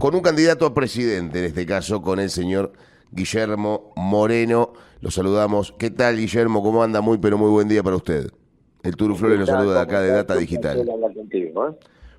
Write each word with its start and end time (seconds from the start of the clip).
con 0.00 0.14
un 0.14 0.22
candidato 0.22 0.64
a 0.64 0.72
presidente, 0.72 1.40
en 1.40 1.44
este 1.44 1.66
caso 1.66 2.00
con 2.00 2.20
el 2.20 2.30
señor 2.30 2.72
Guillermo 3.10 3.92
Moreno. 3.96 4.72
Lo 5.02 5.10
saludamos. 5.10 5.74
¿Qué 5.78 5.90
tal, 5.90 6.16
Guillermo? 6.16 6.62
¿Cómo 6.62 6.82
anda? 6.82 7.02
Muy, 7.02 7.18
pero 7.18 7.36
muy 7.36 7.50
buen 7.50 7.68
día 7.68 7.82
para 7.82 7.96
usted. 7.96 8.30
El 8.82 8.96
Turu 8.96 9.14
Flores 9.14 9.38
lo 9.38 9.44
saluda 9.44 9.74
de 9.74 9.80
acá 9.80 10.00
de 10.00 10.08
Data 10.08 10.36
Digital. 10.36 10.88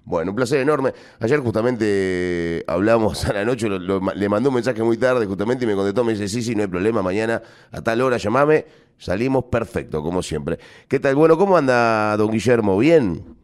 Bueno, 0.06 0.30
un 0.30 0.36
placer 0.36 0.60
enorme. 0.60 0.94
Ayer 1.20 1.40
justamente 1.40 2.64
hablamos 2.68 3.26
a 3.26 3.34
la 3.34 3.46
noche, 3.46 3.68
le 3.68 4.30
mandó 4.30 4.50
un 4.50 4.56
mensaje 4.56 4.84
muy 4.84 4.98
tarde 4.98 5.26
justamente 5.26 5.66
y 5.66 5.68
me 5.68 5.74
contestó, 5.74 6.04
me 6.04 6.12
dice, 6.12 6.28
sí, 6.28 6.44
sí, 6.44 6.54
no 6.54 6.62
hay 6.62 6.68
problema, 6.68 7.02
mañana 7.02 7.42
a 7.72 7.82
tal 7.82 8.02
hora 8.02 8.18
llamame, 8.18 8.64
salimos 9.00 9.46
perfecto, 9.46 10.04
como 10.04 10.22
siempre. 10.22 10.60
¿Qué 10.88 11.00
tal? 11.00 11.16
Bueno, 11.16 11.36
¿cómo 11.36 11.58
anda 11.58 12.16
don 12.16 12.30
Guillermo? 12.30 12.78
¿Bien? 12.78 13.41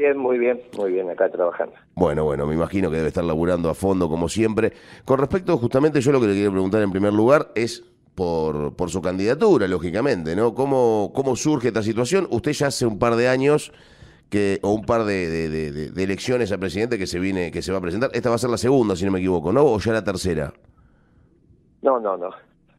Bien, 0.00 0.16
muy 0.16 0.38
bien, 0.38 0.62
muy 0.78 0.92
bien, 0.92 1.10
acá 1.10 1.28
trabajando. 1.28 1.74
Bueno, 1.94 2.24
bueno, 2.24 2.46
me 2.46 2.54
imagino 2.54 2.90
que 2.90 2.96
debe 2.96 3.08
estar 3.08 3.22
laburando 3.22 3.68
a 3.68 3.74
fondo 3.74 4.08
como 4.08 4.30
siempre. 4.30 4.72
Con 5.04 5.18
respecto, 5.18 5.58
justamente, 5.58 6.00
yo 6.00 6.10
lo 6.10 6.22
que 6.22 6.28
le 6.28 6.32
quería 6.32 6.50
preguntar 6.50 6.80
en 6.80 6.90
primer 6.90 7.12
lugar 7.12 7.48
es 7.54 7.84
por, 8.14 8.74
por 8.76 8.88
su 8.88 9.02
candidatura, 9.02 9.68
lógicamente, 9.68 10.34
¿no? 10.34 10.54
¿Cómo, 10.54 11.12
¿Cómo 11.14 11.36
surge 11.36 11.68
esta 11.68 11.82
situación? 11.82 12.26
Usted 12.30 12.52
ya 12.52 12.68
hace 12.68 12.86
un 12.86 12.98
par 12.98 13.14
de 13.14 13.28
años 13.28 13.74
que, 14.30 14.58
o 14.62 14.72
un 14.72 14.86
par 14.86 15.04
de, 15.04 15.92
elecciones 15.94 16.50
a 16.50 16.56
presidente 16.56 16.96
que 16.96 17.06
se 17.06 17.18
viene, 17.18 17.50
que 17.50 17.60
se 17.60 17.70
va 17.70 17.76
a 17.76 17.82
presentar. 17.82 18.08
Esta 18.14 18.30
va 18.30 18.36
a 18.36 18.38
ser 18.38 18.48
la 18.48 18.56
segunda, 18.56 18.96
si 18.96 19.04
no 19.04 19.10
me 19.10 19.18
equivoco, 19.18 19.52
¿no? 19.52 19.66
¿O 19.66 19.78
ya 19.80 19.92
la 19.92 20.02
tercera? 20.02 20.50
No, 21.82 22.00
no, 22.00 22.16
no. 22.16 22.30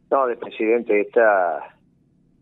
No, 0.10 0.26
de 0.26 0.38
presidente 0.38 1.02
esta 1.02 1.76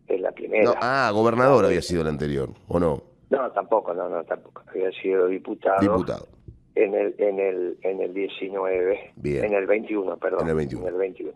es 0.08 0.22
la 0.22 0.32
primera. 0.32 0.72
ah, 0.80 1.10
gobernador 1.12 1.66
había 1.66 1.82
sido 1.82 2.02
la 2.02 2.08
anterior, 2.08 2.48
¿o 2.66 2.80
no? 2.80 3.09
No, 3.30 3.50
tampoco, 3.52 3.94
no, 3.94 4.08
no, 4.08 4.24
tampoco. 4.24 4.62
Había 4.68 4.90
sido 4.92 5.28
diputado. 5.28 5.80
Diputado. 5.80 6.26
En 6.74 6.94
el, 6.94 7.14
en 7.18 7.38
el, 7.38 7.78
en 7.82 8.00
el 8.00 8.12
19. 8.12 9.12
Bien. 9.16 9.44
En 9.44 9.54
el 9.54 9.66
21, 9.66 10.16
perdón. 10.16 10.42
En 10.42 10.48
el 10.48 10.54
21. 10.56 10.86
En 10.88 10.94
el 10.94 10.98
21. 10.98 11.32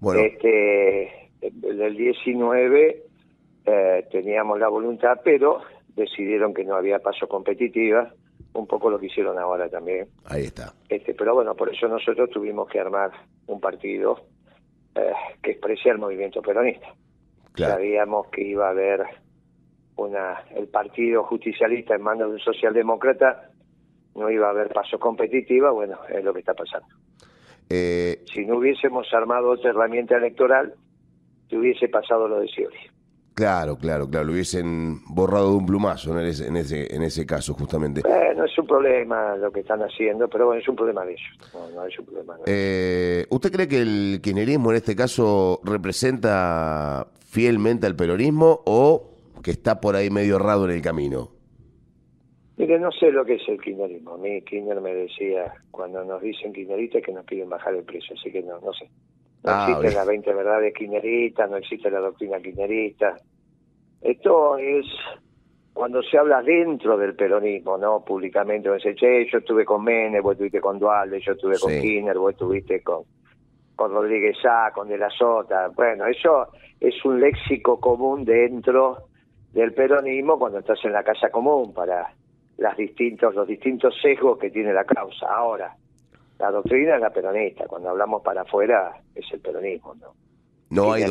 Bueno. 0.00 0.20
Este, 0.20 1.30
en 1.40 1.80
el 1.80 1.96
19 1.96 3.02
eh, 3.66 4.08
teníamos 4.10 4.58
la 4.58 4.68
voluntad, 4.68 5.20
pero 5.24 5.62
decidieron 5.96 6.52
que 6.52 6.64
no 6.64 6.76
había 6.76 6.98
paso 6.98 7.26
competitiva, 7.26 8.12
un 8.52 8.66
poco 8.66 8.90
lo 8.90 8.98
que 8.98 9.06
hicieron 9.06 9.38
ahora 9.38 9.68
también. 9.68 10.08
Ahí 10.26 10.44
está. 10.44 10.74
Este, 10.88 11.14
pero 11.14 11.34
bueno, 11.34 11.54
por 11.54 11.72
eso 11.72 11.88
nosotros 11.88 12.30
tuvimos 12.30 12.68
que 12.68 12.80
armar 12.80 13.12
un 13.46 13.60
partido 13.60 14.20
eh, 14.94 15.12
que 15.42 15.52
exprese 15.52 15.88
el 15.88 15.98
movimiento 15.98 16.42
peronista. 16.42 16.94
Sabíamos 17.56 18.26
que 18.28 18.42
iba 18.42 18.66
a 18.66 18.70
haber 18.70 19.06
una 19.96 20.42
el 20.54 20.68
partido 20.68 21.24
justicialista 21.24 21.94
en 21.94 22.02
manos 22.02 22.28
de 22.28 22.34
un 22.34 22.40
socialdemócrata, 22.40 23.50
no 24.14 24.30
iba 24.30 24.46
a 24.46 24.50
haber 24.50 24.72
paso 24.72 24.98
competitiva, 24.98 25.70
bueno, 25.70 25.98
es 26.08 26.24
lo 26.24 26.32
que 26.32 26.40
está 26.40 26.54
pasando. 26.54 26.88
Eh, 27.68 28.22
si 28.32 28.44
no 28.44 28.58
hubiésemos 28.58 29.12
armado 29.12 29.50
otra 29.50 29.70
herramienta 29.70 30.16
electoral, 30.16 30.74
te 31.48 31.56
hubiese 31.56 31.88
pasado 31.88 32.28
lo 32.28 32.40
de 32.40 32.48
Scioli. 32.48 32.76
Claro, 33.34 33.76
claro, 33.76 34.08
claro, 34.08 34.26
lo 34.26 34.32
hubiesen 34.32 35.00
borrado 35.06 35.50
de 35.50 35.56
un 35.56 35.66
plumazo 35.66 36.16
en 36.16 36.26
ese, 36.26 36.46
en 36.46 36.56
ese, 36.56 36.94
en 36.94 37.02
ese 37.02 37.26
caso, 37.26 37.54
justamente. 37.54 38.02
no 38.36 38.44
es 38.44 38.56
un 38.56 38.66
problema 38.66 39.34
lo 39.36 39.50
que 39.50 39.60
están 39.60 39.80
haciendo, 39.80 40.28
pero 40.28 40.46
bueno, 40.46 40.62
es 40.62 40.68
un 40.68 40.76
problema 40.76 41.04
de 41.04 41.14
ellos. 41.14 41.52
No, 41.74 41.84
es 41.84 41.98
un 41.98 42.04
problema. 42.06 42.36
Eh, 42.46 43.26
¿Usted 43.30 43.50
cree 43.50 43.66
que 43.66 43.80
el 43.80 44.20
kirchnerismo 44.22 44.70
en 44.70 44.76
este 44.76 44.94
caso 44.94 45.60
representa 45.64 47.08
fielmente 47.26 47.86
al 47.88 47.96
peronismo 47.96 48.60
o 48.66 49.13
que 49.44 49.50
está 49.50 49.78
por 49.80 49.94
ahí 49.94 50.08
medio 50.08 50.36
errado 50.36 50.64
en 50.64 50.72
el 50.72 50.82
camino? 50.82 51.28
Mire, 52.56 52.78
no 52.78 52.90
sé 52.92 53.12
lo 53.12 53.24
que 53.24 53.34
es 53.34 53.48
el 53.48 53.60
kirchnerismo. 53.60 54.14
A 54.14 54.18
mí 54.18 54.40
Kirchner 54.42 54.80
me 54.80 54.94
decía, 54.94 55.52
cuando 55.70 56.02
nos 56.04 56.22
dicen 56.22 56.52
kirchneristas, 56.52 57.02
que 57.02 57.12
nos 57.12 57.26
piden 57.26 57.50
bajar 57.50 57.74
el 57.74 57.84
precio, 57.84 58.16
así 58.18 58.32
que 58.32 58.42
no, 58.42 58.58
no 58.60 58.72
sé. 58.72 58.88
No 59.42 59.50
ah, 59.50 59.66
existen 59.68 59.94
las 59.94 60.06
20 60.06 60.34
verdades 60.34 60.74
kirchneristas, 60.74 61.50
no 61.50 61.56
existe 61.58 61.90
la 61.90 62.00
doctrina 62.00 62.40
kirchnerista. 62.40 63.16
Esto 64.00 64.56
es 64.56 64.86
cuando 65.74 66.02
se 66.02 66.16
habla 66.16 66.40
dentro 66.40 66.96
del 66.96 67.14
peronismo, 67.14 67.76
¿no? 67.76 68.02
Públicamente, 68.02 68.72
dice, 68.72 68.94
che, 68.94 69.26
yo 69.30 69.38
estuve 69.38 69.64
con 69.64 69.84
Menem, 69.84 70.22
vos 70.22 70.32
estuviste 70.32 70.60
con 70.60 70.78
Dualde, 70.78 71.20
yo 71.20 71.32
estuve 71.32 71.58
con 71.58 71.72
Kirchner, 71.72 72.16
vos 72.16 72.32
estuviste 72.32 72.82
con, 72.82 73.02
con 73.74 73.92
Rodríguez 73.92 74.38
Sá, 74.40 74.70
con 74.72 74.88
De 74.88 74.96
la 74.96 75.10
Sota. 75.10 75.68
Bueno, 75.68 76.06
eso 76.06 76.48
es 76.80 77.04
un 77.04 77.20
léxico 77.20 77.78
común 77.80 78.24
dentro 78.24 79.08
del 79.54 79.72
peronismo 79.72 80.38
cuando 80.38 80.58
estás 80.58 80.78
en 80.84 80.92
la 80.92 81.04
casa 81.04 81.30
común 81.30 81.72
para 81.72 82.12
las 82.58 82.76
distintos, 82.76 83.34
los 83.34 83.46
distintos 83.46 83.94
sesgos 84.02 84.38
que 84.38 84.50
tiene 84.50 84.72
la 84.72 84.84
causa. 84.84 85.26
Ahora, 85.26 85.74
la 86.38 86.50
doctrina 86.50 86.96
es 86.96 87.00
la 87.00 87.10
peronista, 87.10 87.66
cuando 87.66 87.90
hablamos 87.90 88.22
para 88.22 88.42
afuera 88.42 89.00
es 89.14 89.24
el 89.32 89.40
peronismo, 89.40 89.94
¿no? 89.94 90.12
No 90.70 90.92
hay, 90.92 91.04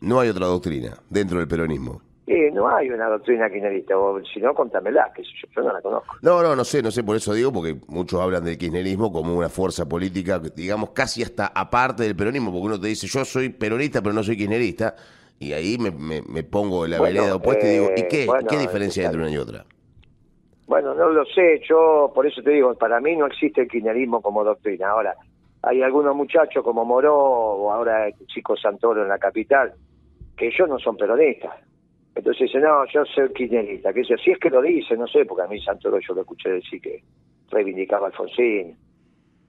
no 0.00 0.20
hay 0.20 0.28
otra 0.28 0.46
doctrina 0.46 0.98
dentro 1.08 1.38
del 1.38 1.48
peronismo. 1.48 2.02
Sí, 2.26 2.34
no 2.52 2.68
hay 2.68 2.90
una 2.90 3.08
doctrina 3.08 3.48
kirchnerista, 3.48 3.96
o 3.96 4.20
si 4.22 4.38
no, 4.38 4.52
contámela, 4.52 5.10
que 5.14 5.22
yo, 5.22 5.48
yo 5.56 5.62
no 5.62 5.72
la 5.72 5.80
conozco. 5.80 6.14
No, 6.20 6.42
no, 6.42 6.54
no 6.54 6.62
sé, 6.62 6.82
no 6.82 6.90
sé, 6.90 7.02
por 7.02 7.16
eso 7.16 7.32
digo, 7.32 7.50
porque 7.50 7.78
muchos 7.86 8.20
hablan 8.20 8.44
del 8.44 8.58
kirchnerismo 8.58 9.10
como 9.10 9.34
una 9.34 9.48
fuerza 9.48 9.88
política, 9.88 10.38
digamos, 10.38 10.90
casi 10.90 11.22
hasta 11.22 11.46
aparte 11.46 12.02
del 12.02 12.14
peronismo, 12.14 12.52
porque 12.52 12.66
uno 12.66 12.78
te 12.78 12.88
dice, 12.88 13.06
yo 13.06 13.24
soy 13.24 13.48
peronista, 13.48 14.02
pero 14.02 14.12
no 14.12 14.22
soy 14.22 14.36
kirchnerista, 14.36 14.94
y 15.38 15.52
ahí 15.52 15.78
me, 15.78 15.90
me, 16.22 16.42
pongo 16.42 16.84
en 16.84 16.92
la 16.92 17.00
vereda 17.00 17.36
opuesta 17.36 17.66
y 17.66 17.70
digo, 17.70 17.90
¿y 17.96 18.08
qué, 18.08 18.24
eh, 18.24 18.28
qué 18.48 18.58
diferencia 18.58 19.02
hay 19.02 19.06
entre 19.06 19.22
una 19.22 19.30
y 19.30 19.36
otra? 19.36 19.64
Bueno, 20.66 20.94
no 20.94 21.08
lo 21.08 21.24
sé, 21.26 21.62
yo 21.68 22.12
por 22.14 22.26
eso 22.26 22.42
te 22.42 22.50
digo, 22.50 22.74
para 22.74 23.00
mí 23.00 23.16
no 23.16 23.26
existe 23.26 23.62
el 23.62 23.68
kirchnerismo 23.68 24.20
como 24.20 24.44
doctrina. 24.44 24.90
Ahora, 24.90 25.14
hay 25.62 25.82
algunos 25.82 26.14
muchachos 26.14 26.62
como 26.62 26.84
Moró 26.84 27.16
o 27.16 27.72
ahora 27.72 28.08
el 28.08 28.14
chico 28.26 28.56
Santoro 28.56 29.02
en 29.02 29.08
la 29.08 29.18
capital, 29.18 29.72
que 30.36 30.48
ellos 30.48 30.68
no 30.68 30.78
son 30.78 30.96
peronistas. 30.96 31.54
Entonces 32.14 32.48
dicen, 32.48 32.62
no, 32.62 32.84
yo 32.92 33.04
soy 33.06 33.32
kirchnerista. 33.32 33.92
Que 33.92 34.04
si 34.04 34.30
es 34.30 34.38
que 34.38 34.50
lo 34.50 34.60
dice, 34.60 34.96
no 34.96 35.06
sé, 35.06 35.24
porque 35.24 35.44
a 35.44 35.46
mí 35.46 35.60
Santoro 35.62 36.00
yo 36.00 36.14
lo 36.14 36.22
escuché 36.22 36.50
decir 36.50 36.82
que 36.82 37.02
reivindicaba 37.50 38.08
a 38.08 38.10
Alfonsín. 38.10 38.76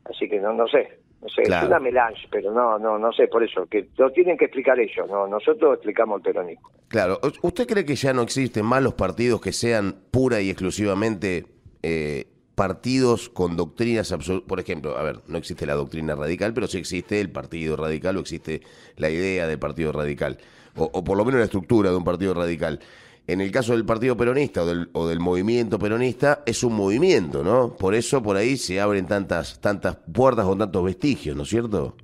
Así 0.05 0.29
que 0.29 0.39
no, 0.39 0.53
no 0.53 0.67
sé. 0.67 0.99
No 1.21 1.27
sé, 1.27 1.41
es 1.41 1.49
una 1.49 1.79
melange, 1.79 2.27
pero 2.31 2.53
no, 2.53 2.79
no, 2.79 2.97
no 2.97 3.11
sé, 3.11 3.27
por 3.27 3.43
eso, 3.43 3.65
que 3.65 3.89
lo 3.97 4.09
tienen 4.11 4.37
que 4.37 4.45
explicar 4.45 4.79
ellos, 4.79 5.07
no, 5.09 5.27
nosotros 5.27 5.73
explicamos 5.73 6.17
el 6.17 6.23
peronismo. 6.23 6.69
Claro, 6.87 7.19
¿usted 7.41 7.67
cree 7.67 7.83
que 7.83 7.95
ya 7.95 8.13
no 8.13 8.21
existen 8.21 8.65
más 8.65 8.81
los 8.81 8.93
partidos 8.93 9.41
que 9.41 9.51
sean 9.51 9.95
pura 10.11 10.39
y 10.39 10.49
exclusivamente 10.49 11.45
eh, 11.83 12.25
partidos 12.55 13.29
con 13.29 13.57
doctrinas 13.57 14.13
absolutas? 14.13 14.47
Por 14.47 14.61
ejemplo, 14.61 14.97
a 14.97 15.03
ver, 15.03 15.19
no 15.27 15.37
existe 15.37 15.65
la 15.65 15.73
doctrina 15.73 16.15
radical, 16.15 16.53
pero 16.53 16.67
sí 16.67 16.77
existe 16.77 17.19
el 17.19 17.31
partido 17.31 17.75
radical 17.75 18.15
o 18.15 18.21
existe 18.21 18.61
la 18.95 19.09
idea 19.09 19.45
del 19.45 19.59
partido 19.59 19.91
radical, 19.91 20.37
o, 20.77 20.89
o 20.93 21.03
por 21.03 21.17
lo 21.17 21.25
menos 21.25 21.39
la 21.39 21.45
estructura 21.45 21.89
de 21.89 21.97
un 21.97 22.05
partido 22.05 22.33
radical 22.33 22.79
en 23.29 23.41
el 23.41 23.51
caso 23.51 23.73
del 23.73 23.85
Partido 23.85 24.17
Peronista 24.17 24.63
o 24.63 25.07
del, 25.07 25.19
movimiento 25.19 25.77
peronista, 25.77 26.41
es 26.47 26.63
un 26.63 26.75
movimiento, 26.75 27.43
¿no? 27.43 27.75
Por 27.75 27.93
eso 27.93 28.23
por 28.23 28.35
ahí 28.35 28.57
se 28.57 28.81
abren 28.81 29.05
tantas, 29.05 29.61
tantas 29.61 29.97
puertas 29.97 30.45
con 30.45 30.57
tantos 30.57 30.83
vestigios, 30.83 31.35
¿no 31.35 31.43
es 31.43 31.49
cierto? 31.49 31.95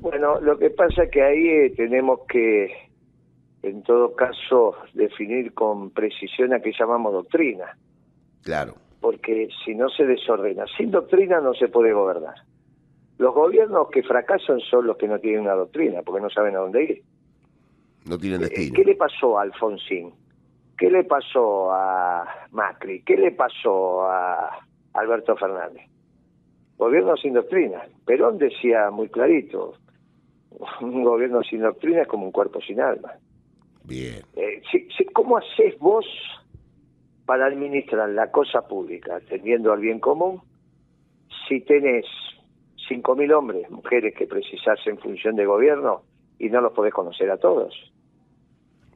Bueno, 0.00 0.40
lo 0.40 0.56
que 0.56 0.70
pasa 0.70 1.02
es 1.02 1.10
que 1.10 1.22
ahí 1.22 1.48
eh, 1.48 1.74
tenemos 1.76 2.20
que, 2.28 2.70
en 3.62 3.82
todo 3.82 4.14
caso, 4.14 4.76
definir 4.94 5.52
con 5.52 5.90
precisión 5.90 6.54
a 6.54 6.60
qué 6.60 6.70
llamamos 6.78 7.12
doctrina. 7.12 7.76
Claro. 8.42 8.74
Porque 9.00 9.48
si 9.64 9.74
no 9.74 9.88
se 9.88 10.04
desordena, 10.04 10.64
sin 10.76 10.92
doctrina 10.92 11.40
no 11.40 11.54
se 11.54 11.66
puede 11.68 11.92
gobernar. 11.92 12.36
Los 13.18 13.34
gobiernos 13.34 13.88
que 13.90 14.04
fracasan 14.04 14.60
son 14.60 14.86
los 14.86 14.96
que 14.96 15.08
no 15.08 15.18
tienen 15.18 15.40
una 15.40 15.54
doctrina, 15.54 16.02
porque 16.02 16.22
no 16.22 16.30
saben 16.30 16.54
a 16.54 16.60
dónde 16.60 16.84
ir. 16.84 17.02
No 18.06 18.18
tienen 18.18 18.42
eh, 18.42 18.44
destino. 18.44 18.74
¿Qué 18.76 18.84
le 18.84 18.94
pasó 18.94 19.38
a 19.38 19.42
Alfonsín? 19.42 20.12
¿Qué 20.76 20.90
le 20.90 21.04
pasó 21.04 21.70
a 21.72 22.46
Macri? 22.52 23.02
¿Qué 23.02 23.16
le 23.16 23.32
pasó 23.32 24.02
a 24.08 24.60
Alberto 24.94 25.36
Fernández? 25.36 25.86
Gobierno 26.78 27.16
sin 27.16 27.34
doctrina. 27.34 27.82
Perón 28.06 28.38
decía 28.38 28.90
muy 28.90 29.08
clarito, 29.08 29.74
un 30.80 31.04
gobierno 31.04 31.42
sin 31.42 31.60
doctrina 31.60 32.02
es 32.02 32.08
como 32.08 32.24
un 32.24 32.32
cuerpo 32.32 32.60
sin 32.62 32.80
alma. 32.80 33.12
Bien. 33.84 34.22
Eh, 34.36 34.62
¿Cómo 35.12 35.36
haces 35.36 35.78
vos 35.78 36.06
para 37.26 37.46
administrar 37.46 38.08
la 38.08 38.30
cosa 38.30 38.66
pública, 38.66 39.16
atendiendo 39.16 39.72
al 39.72 39.80
bien 39.80 40.00
común, 40.00 40.40
si 41.48 41.60
tenés 41.60 42.06
5.000 42.88 43.32
hombres, 43.34 43.70
mujeres 43.70 44.14
que 44.16 44.26
precisás 44.26 44.78
en 44.86 44.98
función 44.98 45.36
de 45.36 45.44
gobierno 45.44 46.02
y 46.40 46.48
no 46.48 46.60
los 46.60 46.72
podés 46.72 46.92
conocer 46.92 47.30
a 47.30 47.36
todos? 47.36 47.92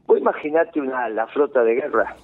Vos 0.06 0.18
imaginate 0.18 0.80
una, 0.80 1.08
la 1.08 1.26
flota 1.28 1.62
de 1.62 1.74
guerra 1.74 2.16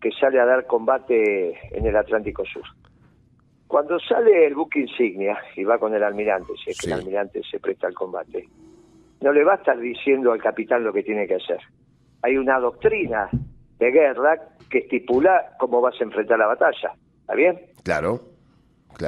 que 0.00 0.10
sale 0.12 0.40
a 0.40 0.46
dar 0.46 0.66
combate 0.66 1.58
en 1.76 1.86
el 1.86 1.96
Atlántico 1.96 2.44
Sur. 2.44 2.64
Cuando 3.68 3.98
sale 3.98 4.46
el 4.46 4.54
buque 4.54 4.80
insignia 4.80 5.38
y 5.56 5.64
va 5.64 5.78
con 5.78 5.94
el 5.94 6.02
almirante, 6.02 6.52
si 6.62 6.70
es 6.70 6.80
que 6.80 6.86
el 6.86 6.94
almirante 6.94 7.42
se 7.50 7.60
presta 7.60 7.86
al 7.86 7.94
combate, 7.94 8.48
no 9.20 9.32
le 9.32 9.44
va 9.44 9.54
a 9.54 9.56
estar 9.56 9.78
diciendo 9.78 10.32
al 10.32 10.40
capitán 10.40 10.84
lo 10.84 10.92
que 10.92 11.02
tiene 11.02 11.26
que 11.26 11.34
hacer. 11.34 11.60
Hay 12.22 12.36
una 12.36 12.58
doctrina 12.58 13.28
de 13.78 13.90
guerra 13.90 14.40
que 14.70 14.78
estipula 14.78 15.54
cómo 15.58 15.80
vas 15.80 16.00
a 16.00 16.04
enfrentar 16.04 16.38
la 16.38 16.46
batalla. 16.46 16.92
¿Está 17.20 17.34
bien? 17.34 17.60
Claro. 17.82 18.20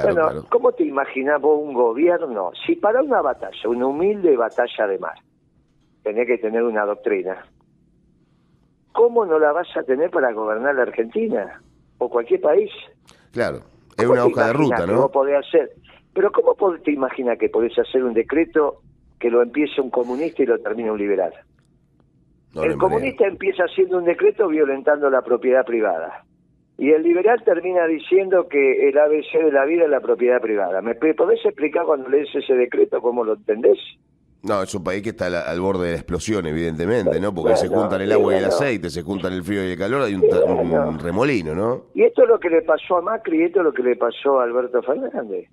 bueno, 0.03 0.45
¿cómo 0.49 0.71
te 0.73 0.83
imaginas 0.83 1.41
vos 1.41 1.59
un 1.61 1.73
gobierno? 1.73 2.51
Si 2.65 2.75
para 2.75 3.01
una 3.01 3.21
batalla, 3.21 3.69
una 3.69 3.87
humilde 3.87 4.35
batalla 4.35 4.87
de 4.87 4.99
mar, 4.99 5.17
tenés 6.03 6.27
que 6.27 6.37
tener 6.37 6.63
una 6.63 6.85
doctrina, 6.85 7.45
¿cómo 8.91 9.25
no 9.25 9.39
la 9.39 9.51
vas 9.51 9.67
a 9.75 9.83
tener 9.83 10.09
para 10.09 10.31
gobernar 10.31 10.75
la 10.75 10.83
Argentina 10.83 11.61
o 11.97 12.09
cualquier 12.09 12.41
país? 12.41 12.71
Claro, 13.31 13.59
es 13.97 14.05
una 14.05 14.25
hoja 14.25 14.47
de 14.47 14.53
ruta, 14.53 14.85
¿no? 14.85 15.09
hacer? 15.37 15.71
Pero 16.13 16.31
¿cómo 16.31 16.77
te 16.79 16.91
imaginas 16.91 17.37
que 17.37 17.49
podés 17.49 17.77
hacer 17.77 18.03
un 18.03 18.13
decreto 18.13 18.81
que 19.19 19.29
lo 19.29 19.41
empiece 19.41 19.81
un 19.81 19.89
comunista 19.89 20.43
y 20.43 20.45
lo 20.45 20.57
termine 20.59 20.91
un 20.91 20.97
liberal? 20.97 21.33
el 22.55 22.77
comunista 22.77 23.27
empieza 23.27 23.63
haciendo 23.63 23.99
un 23.99 24.05
decreto 24.05 24.47
violentando 24.47 25.09
la 25.09 25.21
propiedad 25.21 25.63
privada. 25.63 26.25
Y 26.79 26.91
el 26.91 27.03
liberal 27.03 27.43
termina 27.43 27.85
diciendo 27.85 28.47
que 28.47 28.89
el 28.89 28.97
ABC 28.97 29.43
de 29.43 29.51
la 29.51 29.65
vida 29.65 29.83
es 29.83 29.89
la 29.89 29.99
propiedad 29.99 30.41
privada. 30.41 30.81
¿Me 30.81 30.95
podés 30.95 31.45
explicar 31.45 31.85
cuando 31.85 32.09
lees 32.09 32.33
ese 32.33 32.53
decreto 32.53 33.01
cómo 33.01 33.23
lo 33.23 33.33
entendés? 33.33 33.77
No, 34.41 34.63
es 34.63 34.73
un 34.73 34.83
país 34.83 35.03
que 35.03 35.09
está 35.09 35.25
al, 35.25 35.59
borde 35.59 35.87
de 35.87 35.91
la 35.91 35.97
explosión, 35.97 36.45
evidentemente, 36.45 37.19
¿no? 37.19 37.33
Porque 37.33 37.57
se 37.57 37.67
juntan 37.67 38.01
el 38.01 38.11
agua 38.13 38.33
y 38.33 38.37
el 38.37 38.45
aceite, 38.45 38.89
se 38.89 39.01
juntan 39.01 39.33
el 39.33 39.43
frío 39.43 39.67
y 39.67 39.71
el 39.71 39.77
calor, 39.77 40.03
hay 40.03 40.15
un, 40.15 40.99
remolino, 40.99 41.53
¿no? 41.53 41.87
Y 41.93 42.03
esto 42.03 42.23
es 42.23 42.29
lo 42.29 42.39
que 42.39 42.49
le 42.49 42.61
pasó 42.61 42.97
a 42.97 43.01
Macri 43.01 43.41
y 43.41 43.43
esto 43.43 43.59
es 43.59 43.65
lo 43.65 43.73
que 43.73 43.83
le 43.83 43.97
pasó 43.97 44.39
a 44.39 44.43
Alberto 44.43 44.81
Fernández. 44.81 45.49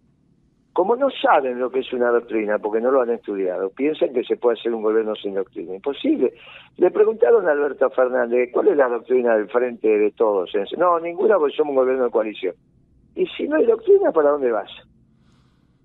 Como 0.73 0.95
no 0.95 1.09
saben 1.11 1.59
lo 1.59 1.71
que 1.71 1.81
es 1.81 1.93
una 1.93 2.11
doctrina, 2.11 2.59
porque 2.59 2.81
no 2.81 2.91
lo 2.93 3.01
han 3.01 3.11
estudiado, 3.11 3.71
piensan 3.71 4.13
que 4.13 4.23
se 4.23 4.37
puede 4.37 4.59
hacer 4.59 4.73
un 4.73 4.83
gobierno 4.83 5.17
sin 5.17 5.35
doctrina. 5.35 5.75
Imposible. 5.75 6.35
Le 6.77 6.91
preguntaron 6.91 7.49
a 7.49 7.53
Alberto 7.53 7.91
Fernández, 7.91 8.51
¿cuál 8.53 8.69
es 8.69 8.77
la 8.77 8.89
doctrina 8.89 9.37
del 9.37 9.49
frente 9.49 9.89
de 9.89 10.13
todos? 10.13 10.53
No, 10.77 11.01
ninguna, 11.01 11.39
porque 11.39 11.57
somos 11.57 11.71
un 11.71 11.77
gobierno 11.77 12.05
de 12.05 12.11
coalición. 12.11 12.55
Y 13.17 13.27
si 13.29 13.49
no 13.49 13.57
hay 13.57 13.67
doctrina, 13.67 14.13
¿para 14.13 14.31
dónde 14.31 14.53
vas? 14.53 14.71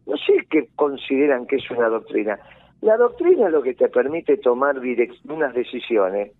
No 0.05 0.17
sé 0.17 0.33
qué 0.49 0.67
consideran 0.75 1.47
que 1.47 1.55
es 1.55 1.71
una 1.71 1.87
doctrina. 1.87 2.37
La 2.81 2.97
doctrina 2.97 3.45
es 3.45 3.51
lo 3.51 3.61
que 3.61 3.75
te 3.75 3.89
permite 3.89 4.37
tomar 4.37 4.75
unas 5.29 5.53
decisiones 5.53 6.31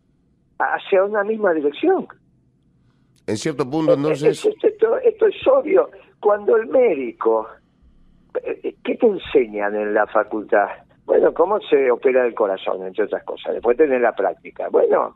hacia 0.58 1.04
una 1.04 1.24
misma 1.24 1.54
dirección. 1.54 2.08
En 3.28 3.38
cierto 3.38 3.70
punto, 3.70 3.94
entonces... 3.94 4.44
Esto, 4.64 4.98
esto, 4.98 5.28
es 5.28 5.48
obvio. 5.48 5.90
Cuando 6.20 6.58
el 6.58 6.68
médico... 6.68 7.48
Eh, 8.44 8.76
¿Qué 8.84 8.96
te 8.96 9.06
enseñan 9.06 9.76
en 9.76 9.94
la 9.94 10.08
facultad? 10.08 10.68
Bueno, 11.06 11.34
cómo 11.34 11.60
se 11.62 11.92
opera 11.92 12.26
el 12.26 12.34
corazón, 12.34 12.88
entre 12.88 13.06
otras 13.06 13.24
cosas. 13.24 13.54
Después 13.54 13.78
tenés 13.78 14.02
la 14.02 14.16
práctica. 14.16 14.70
Bueno, 14.70 15.16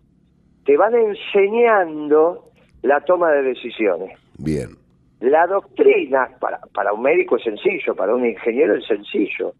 te 0.63 0.77
van 0.77 0.93
enseñando 0.93 2.51
la 2.83 3.01
toma 3.01 3.31
de 3.31 3.41
decisiones. 3.41 4.19
Bien. 4.37 4.75
La 5.21 5.47
doctrina, 5.47 6.29
para, 6.39 6.59
para 6.73 6.93
un 6.93 7.01
médico 7.01 7.37
es 7.37 7.43
sencillo, 7.43 7.95
para 7.95 8.13
un 8.13 8.25
ingeniero 8.25 8.75
es 8.75 8.85
sencillo 8.85 9.53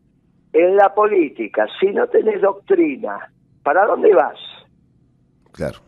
en 0.55 0.77
la 0.77 0.93
política, 0.93 1.67
si 1.79 1.87
no 1.87 2.07
tenés 2.07 2.41
doctrina, 2.41 3.29
¿para 3.61 3.85
dónde 3.85 4.13
vas? 4.15 4.39
Claro. 5.51 5.79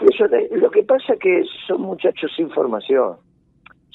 Eso 0.00 0.24
lo 0.56 0.70
que 0.70 0.82
pasa 0.82 1.12
es 1.12 1.20
que 1.20 1.44
son 1.68 1.82
muchachos 1.82 2.32
sin 2.34 2.50
formación. 2.50 3.18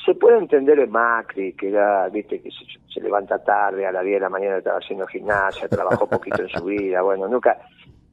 Se 0.05 0.15
puede 0.15 0.37
entender 0.37 0.79
en 0.79 0.89
Macri, 0.91 1.51
que 1.53 1.67
era, 1.67 2.07
viste, 2.09 2.41
que 2.41 2.49
se, 2.49 3.01
levanta 3.01 3.43
tarde, 3.43 3.85
a 3.85 3.91
las 3.91 4.03
10 4.05 4.15
de 4.15 4.19
la 4.21 4.29
mañana 4.29 4.57
estaba 4.57 4.77
haciendo 4.77 5.05
gimnasia, 5.07 5.67
trabajó 5.67 6.07
poquito 6.07 6.43
en 6.43 6.49
su 6.49 6.63
vida, 6.63 7.01
bueno, 7.01 7.27
nunca... 7.27 7.57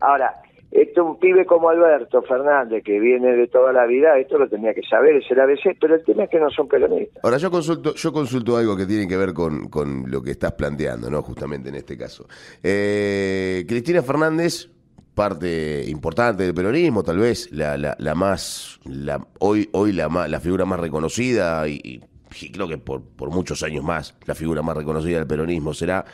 Ahora, 0.00 0.42
esto 0.72 1.04
un 1.04 1.18
pibe 1.18 1.44
como 1.44 1.68
Alberto 1.68 2.22
Fernández, 2.22 2.82
que 2.82 2.98
viene 2.98 3.32
de 3.32 3.46
toda 3.46 3.72
la 3.72 3.86
vida, 3.86 4.18
esto 4.18 4.38
lo 4.38 4.48
tenía 4.48 4.72
que 4.72 4.82
saber, 4.82 5.16
es 5.16 5.30
el 5.30 5.38
ABC, 5.38 5.76
pero 5.78 5.96
el 5.96 6.04
tema 6.04 6.24
es 6.24 6.30
que 6.30 6.40
no 6.40 6.48
son 6.50 6.66
peronistas. 6.66 7.22
Ahora 7.22 7.36
yo 7.36 7.50
consulto, 7.50 7.94
yo 7.94 8.12
consulto 8.12 8.56
algo 8.56 8.74
que 8.74 8.86
tiene 8.86 9.06
que 9.06 9.16
ver 9.18 9.34
con, 9.34 9.68
con 9.68 10.10
lo 10.10 10.22
que 10.22 10.30
estás 10.30 10.52
planteando, 10.52 11.10
¿no? 11.10 11.20
Justamente 11.20 11.68
en 11.68 11.74
este 11.74 11.98
caso. 11.98 12.26
Eh, 12.62 13.66
Cristina 13.68 14.02
Fernández, 14.02 14.70
parte 15.14 15.84
importante 15.86 16.44
del 16.44 16.54
peronismo, 16.54 17.02
tal 17.02 17.18
vez 17.18 17.52
la, 17.52 17.76
la, 17.76 17.94
la 17.98 18.14
más, 18.14 18.80
la, 18.86 19.26
hoy, 19.40 19.68
hoy 19.72 19.92
la, 19.92 20.08
la 20.26 20.40
figura 20.40 20.64
más 20.64 20.80
reconocida 20.80 21.68
y, 21.68 21.80
y 21.84 22.50
creo 22.50 22.66
que 22.66 22.78
por, 22.78 23.02
por 23.02 23.30
muchos 23.30 23.62
años 23.62 23.84
más 23.84 24.14
la 24.24 24.34
figura 24.34 24.62
más 24.62 24.74
reconocida 24.74 25.18
del 25.18 25.26
peronismo 25.26 25.74
será 25.74 26.04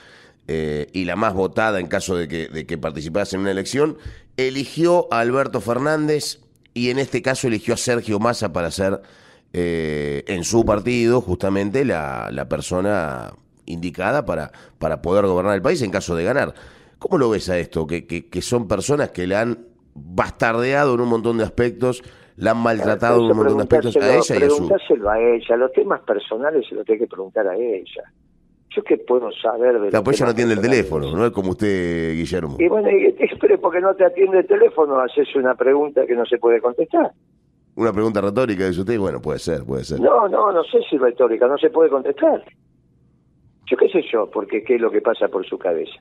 eh, 0.48 0.86
y 0.92 1.04
la 1.04 1.14
más 1.14 1.34
votada 1.34 1.78
en 1.78 1.86
caso 1.86 2.16
de 2.16 2.26
que, 2.26 2.48
de 2.48 2.66
que 2.66 2.78
participase 2.78 3.36
en 3.36 3.42
una 3.42 3.50
elección, 3.50 3.98
eligió 4.36 5.06
a 5.12 5.20
Alberto 5.20 5.60
Fernández 5.60 6.40
y 6.72 6.90
en 6.90 6.98
este 6.98 7.20
caso 7.22 7.48
eligió 7.48 7.74
a 7.74 7.76
Sergio 7.76 8.18
Massa 8.18 8.52
para 8.52 8.70
ser 8.70 9.02
eh, 9.52 10.24
en 10.26 10.44
su 10.44 10.64
partido 10.64 11.20
justamente 11.20 11.84
la, 11.84 12.30
la 12.32 12.48
persona 12.48 13.32
indicada 13.66 14.24
para, 14.24 14.50
para 14.78 15.02
poder 15.02 15.26
gobernar 15.26 15.54
el 15.54 15.62
país 15.62 15.82
en 15.82 15.90
caso 15.90 16.16
de 16.16 16.24
ganar. 16.24 16.54
¿Cómo 16.98 17.18
lo 17.18 17.30
ves 17.30 17.48
a 17.50 17.58
esto? 17.58 17.86
Que, 17.86 18.06
que, 18.06 18.42
son 18.42 18.66
personas 18.66 19.10
que 19.10 19.26
le 19.26 19.36
han 19.36 19.66
bastardeado 19.94 20.94
en 20.94 21.00
un 21.00 21.08
montón 21.08 21.38
de 21.38 21.44
aspectos, 21.44 22.02
la 22.36 22.52
han 22.52 22.58
maltratado 22.58 23.24
en 23.24 23.30
un 23.30 23.36
montón 23.36 23.56
de 23.58 23.62
aspectos 23.64 23.96
a 23.96 24.16
ella 24.16 24.36
y 24.36 24.42
a 24.44 24.50
su... 24.50 25.08
a 25.08 25.20
ella, 25.20 25.56
los 25.56 25.72
temas 25.72 26.00
personales 26.00 26.66
se 26.68 26.74
los 26.74 26.84
tiene 26.84 27.00
que 27.00 27.06
preguntar 27.06 27.46
a 27.46 27.54
ella. 27.54 28.02
¿Yo 28.70 28.82
qué 28.82 28.98
puedo 28.98 29.30
saber 29.32 29.80
de 29.80 29.90
La 29.90 30.02
pues 30.02 30.20
no 30.20 30.28
atiende 30.28 30.54
el 30.54 30.60
teléfono, 30.60 31.10
no 31.16 31.24
es 31.24 31.32
como 31.32 31.50
usted, 31.50 32.12
Guillermo. 32.12 32.56
Y 32.58 32.68
bueno, 32.68 32.88
pero 33.40 33.60
porque 33.60 33.80
no 33.80 33.94
te 33.94 34.04
atiende 34.04 34.40
el 34.40 34.46
teléfono, 34.46 35.00
haces 35.00 35.34
una 35.36 35.54
pregunta 35.54 36.06
que 36.06 36.14
no 36.14 36.26
se 36.26 36.38
puede 36.38 36.60
contestar. 36.60 37.10
Una 37.76 37.92
pregunta 37.92 38.20
retórica, 38.20 38.66
dice 38.66 38.80
usted, 38.80 38.98
bueno, 38.98 39.20
puede 39.22 39.38
ser, 39.38 39.64
puede 39.64 39.84
ser. 39.84 40.00
No, 40.00 40.28
no, 40.28 40.52
no 40.52 40.64
sé 40.64 40.80
si 40.90 40.98
retórica, 40.98 41.46
no 41.46 41.56
se 41.56 41.70
puede 41.70 41.88
contestar. 41.88 42.44
Yo 43.66 43.76
qué 43.76 43.88
sé 43.88 44.02
yo, 44.12 44.28
porque 44.30 44.62
qué 44.62 44.74
es 44.74 44.80
lo 44.80 44.90
que 44.90 45.00
pasa 45.00 45.28
por 45.28 45.46
su 45.46 45.58
cabeza. 45.58 45.92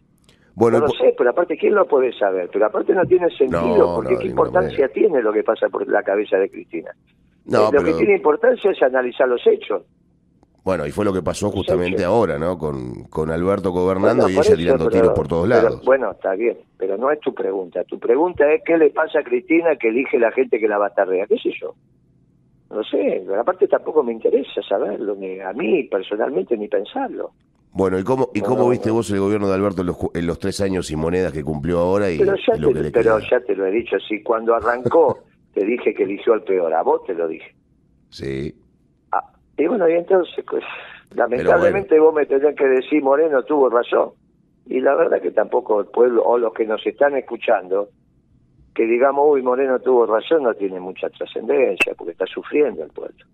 Bueno, 0.55 0.79
no 0.79 0.87
lo 0.87 0.93
sé, 0.93 1.13
pero 1.15 1.29
aparte, 1.29 1.55
¿quién 1.55 1.75
lo 1.75 1.85
puede 1.85 2.11
saber? 2.13 2.49
Pero 2.51 2.65
aparte 2.65 2.93
no 2.93 3.05
tiene 3.05 3.29
sentido, 3.29 3.93
porque 3.95 4.17
¿qué 4.17 4.27
importancia 4.27 4.87
tiene 4.89 5.21
lo 5.21 5.31
que 5.31 5.43
pasa 5.43 5.69
por 5.69 5.87
la 5.87 6.01
cabeza 6.01 6.37
de 6.37 6.49
Cristina? 6.49 6.91
No, 7.45 7.71
lo 7.71 7.83
que 7.83 7.93
tiene 7.93 8.15
importancia 8.15 8.71
es 8.71 8.81
analizar 8.81 9.27
los 9.27 9.45
hechos. 9.45 9.83
Bueno, 10.67 10.85
y 10.85 10.91
fue 10.91 11.05
lo 11.05 11.13
que 11.13 11.21
pasó 11.21 11.49
justamente 11.49 12.03
ahora, 12.03 12.37
¿no? 12.37 12.57
Con, 12.57 13.05
con 13.05 13.31
Alberto 13.31 13.71
gobernando 13.71 14.27
y 14.27 14.33
ella 14.33 14.53
tirando 14.53 14.89
tiros 14.89 15.13
por 15.13 15.25
todos 15.25 15.47
lados. 15.47 15.81
bueno, 15.85 16.11
está 16.11 16.35
bien, 16.35 16.57
pero 16.77 16.97
no 16.97 17.09
es 17.09 17.21
tu 17.21 17.33
pregunta. 17.33 17.85
Tu 17.85 17.97
pregunta 17.97 18.51
es 18.51 18.63
qué 18.65 18.77
le 18.77 18.89
pasa 18.89 19.19
a 19.19 19.23
Cristina 19.23 19.77
que 19.77 19.87
elige 19.87 20.19
la 20.19 20.29
gente 20.33 20.59
que 20.59 20.67
la 20.67 20.77
batardea. 20.77 21.25
¿Qué 21.25 21.37
sé 21.37 21.51
yo? 21.57 21.73
No 22.69 22.83
sé, 22.83 23.25
aparte 23.39 23.69
tampoco 23.69 24.03
me 24.03 24.11
interesa 24.11 24.61
saberlo, 24.67 25.15
ni 25.15 25.39
a 25.39 25.53
mí 25.53 25.85
personalmente 25.85 26.57
ni 26.57 26.67
pensarlo. 26.67 27.31
Bueno, 27.71 27.97
¿y 27.97 28.03
cómo, 28.03 28.29
y 28.33 28.41
cómo 28.41 28.67
viste 28.67 28.91
vos 28.91 29.09
el 29.09 29.21
gobierno 29.21 29.47
de 29.47 29.55
Alberto 29.55 29.83
en 29.83 29.87
los, 29.87 29.97
en 30.15 30.27
los, 30.27 30.37
tres 30.37 30.59
años 30.59 30.91
y 30.91 30.97
monedas 30.97 31.31
que 31.31 31.45
cumplió 31.45 31.79
ahora? 31.79 32.11
Y, 32.11 32.17
pero 32.17 32.35
ya, 32.45 32.57
lo 32.57 32.73
te, 32.73 32.91
pero 32.91 33.19
ya 33.19 33.39
te 33.39 33.55
lo 33.55 33.65
he 33.67 33.71
dicho, 33.71 33.95
sí, 34.05 34.21
cuando 34.21 34.53
arrancó 34.53 35.19
te 35.53 35.63
dije 35.63 35.93
que 35.93 36.03
eligió 36.03 36.33
al 36.33 36.43
peor, 36.43 36.73
a 36.73 36.83
vos 36.83 37.05
te 37.05 37.13
lo 37.13 37.25
dije. 37.29 37.55
Sí. 38.09 38.53
Y 39.57 39.65
bueno, 39.67 39.89
y 39.89 39.93
entonces, 39.93 40.45
pues, 40.47 40.63
lamentablemente 41.15 41.99
vos 41.99 42.13
me 42.13 42.25
tenés 42.25 42.55
que 42.55 42.67
decir, 42.67 43.01
Moreno 43.01 43.43
tuvo 43.43 43.69
razón. 43.69 44.11
Y 44.67 44.79
la 44.81 44.95
verdad 44.95 45.21
que 45.21 45.31
tampoco 45.31 45.79
el 45.79 45.87
pueblo, 45.87 46.23
o 46.23 46.37
los 46.37 46.53
que 46.53 46.65
nos 46.65 46.85
están 46.85 47.15
escuchando, 47.15 47.89
que 48.75 48.85
digamos, 48.85 49.25
uy, 49.27 49.41
Moreno 49.41 49.79
tuvo 49.79 50.05
razón, 50.05 50.43
no 50.43 50.53
tiene 50.53 50.79
mucha 50.79 51.09
trascendencia, 51.09 51.93
porque 51.97 52.11
está 52.11 52.25
sufriendo 52.27 52.83
el 52.83 52.91
pueblo. 52.91 53.25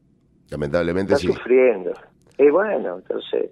Lamentablemente 0.49 1.13
está 1.13 1.27
sufriendo. 1.27 1.93
Y 2.37 2.49
bueno, 2.49 2.97
entonces... 2.99 3.51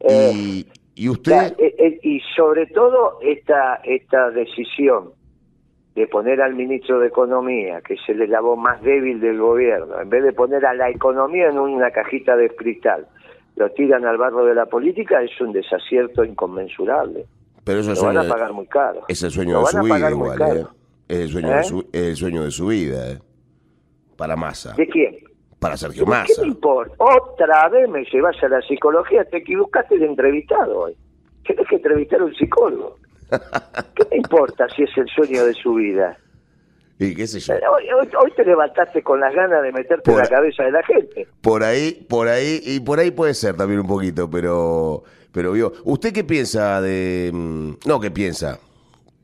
¿Y, 0.00 0.60
eh, 0.60 0.64
¿y 0.94 1.08
usted...? 1.08 1.54
Eh, 1.58 1.74
eh, 1.78 1.98
y 2.02 2.20
sobre 2.34 2.66
todo 2.66 3.18
esta, 3.20 3.80
esta 3.84 4.30
decisión 4.30 5.10
de 5.98 6.06
poner 6.06 6.40
al 6.40 6.54
ministro 6.54 7.00
de 7.00 7.08
Economía, 7.08 7.80
que 7.80 7.94
es 7.94 8.00
el 8.08 8.22
eslabón 8.22 8.60
más 8.60 8.80
débil 8.82 9.20
del 9.20 9.38
gobierno, 9.38 10.00
en 10.00 10.08
vez 10.08 10.22
de 10.22 10.32
poner 10.32 10.64
a 10.64 10.72
la 10.72 10.88
economía 10.88 11.48
en 11.48 11.58
una 11.58 11.90
cajita 11.90 12.36
de 12.36 12.50
cristal, 12.50 13.06
lo 13.56 13.70
tiran 13.72 14.06
al 14.06 14.16
barro 14.16 14.44
de 14.44 14.54
la 14.54 14.66
política, 14.66 15.20
es 15.20 15.40
un 15.40 15.52
desacierto 15.52 16.24
inconmensurable. 16.24 17.26
Pero 17.64 17.80
eso 17.80 17.94
lo 17.94 18.02
van 18.02 18.18
a 18.18 18.28
pagar 18.28 18.52
muy 18.52 18.66
caro. 18.66 19.02
Es 19.08 19.22
el 19.24 19.30
sueño 19.30 19.60
de 19.60 19.66
su 19.66 19.82
vida 19.82 20.10
igual, 20.10 20.56
¿eh? 20.56 20.66
Es 21.08 21.18
el 21.18 21.28
sueño, 21.28 21.48
de 21.48 21.60
¿Eh? 21.60 21.64
su, 21.64 21.88
el 21.92 22.16
sueño 22.16 22.44
de 22.44 22.50
su 22.50 22.66
vida, 22.68 23.10
¿eh? 23.10 23.18
Para 24.16 24.36
Massa. 24.36 24.74
¿De 24.74 24.86
quién? 24.86 25.16
Para 25.58 25.76
Sergio 25.76 26.06
Massa. 26.06 26.32
¿Qué 26.36 26.42
me 26.42 26.48
importa? 26.48 26.94
Otra 26.98 27.68
vez 27.70 27.88
me 27.88 28.04
llevas 28.04 28.40
a 28.42 28.48
la 28.48 28.62
psicología, 28.62 29.24
te 29.24 29.38
equivocaste 29.38 29.98
de 29.98 30.06
entrevistado 30.06 30.78
hoy. 30.78 30.96
Tienes 31.44 31.66
que 31.66 31.76
entrevistar 31.76 32.20
a 32.20 32.24
un 32.24 32.34
psicólogo. 32.34 32.96
¿Qué 33.94 34.04
te 34.04 34.16
importa 34.16 34.66
si 34.74 34.82
es 34.82 34.90
el 34.96 35.08
sueño 35.08 35.44
de 35.44 35.54
su 35.54 35.74
vida? 35.74 36.16
Y 36.98 37.14
qué 37.14 37.26
sé 37.26 37.38
yo. 37.38 37.54
Hoy, 38.20 38.32
te 38.34 38.44
levantaste 38.44 39.02
con 39.02 39.20
las 39.20 39.32
ganas 39.32 39.62
de 39.62 39.70
meterte 39.70 40.10
en 40.10 40.16
la 40.16 40.26
cabeza 40.26 40.64
de 40.64 40.72
la 40.72 40.82
gente. 40.82 41.28
Por 41.40 41.62
ahí, 41.62 42.06
por 42.08 42.26
ahí, 42.26 42.60
y 42.64 42.80
por 42.80 42.98
ahí 42.98 43.12
puede 43.12 43.34
ser 43.34 43.56
también 43.56 43.80
un 43.80 43.86
poquito, 43.86 44.28
pero, 44.28 45.04
pero 45.32 45.52
vio. 45.52 45.72
¿Usted 45.84 46.12
qué 46.12 46.24
piensa 46.24 46.80
de, 46.80 47.30
mm, 47.32 47.70
no, 47.86 48.00
qué 48.00 48.10
piensa? 48.10 48.58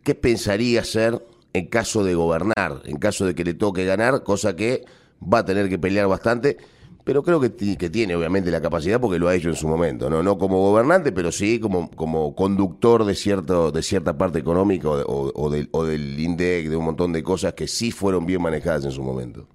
¿Qué 0.05 0.15
pensaría 0.15 0.83
hacer 0.83 1.21
en 1.53 1.67
caso 1.67 2.05
de 2.05 2.15
gobernar, 2.15 2.83
en 2.85 2.99
caso 2.99 3.27
de 3.27 3.35
que 3.35 3.43
le 3.43 3.55
toque 3.55 3.85
ganar, 3.85 4.23
cosa 4.23 4.55
que 4.55 4.85
va 5.21 5.39
a 5.39 5.45
tener 5.45 5.69
que 5.69 5.79
pelear 5.79 6.07
bastante, 6.07 6.59
pero 7.05 7.23
creo 7.23 7.39
que, 7.39 7.53
que 7.55 7.91
tiene 7.91 8.17
obviamente 8.17 8.51
la 8.51 8.63
capacidad 8.63 8.99
porque 8.99 9.19
lo 9.19 9.29
ha 9.29 9.35
hecho 9.35 9.51
en 9.51 9.55
su 9.55 9.69
momento, 9.69 10.09
no, 10.09 10.23
no 10.23 10.39
como 10.39 10.59
gobernante, 10.61 11.13
pero 11.13 11.31
sí 11.31 11.61
como, 11.61 11.91
como 11.91 12.35
conductor 12.35 13.05
de 13.05 13.15
cierto 13.15 13.71
de 13.71 13.83
cierta 13.83 14.17
parte 14.17 14.39
económica 14.39 14.89
o, 14.89 15.31
o, 15.35 15.51
del, 15.51 15.69
o 15.73 15.85
del 15.85 16.19
INDEC, 16.19 16.69
de 16.69 16.77
un 16.77 16.87
montón 16.87 17.13
de 17.13 17.23
cosas 17.23 17.53
que 17.53 17.67
sí 17.67 17.91
fueron 17.91 18.25
bien 18.25 18.41
manejadas 18.41 18.87
en 18.87 18.91
su 18.91 19.03
momento. 19.03 19.47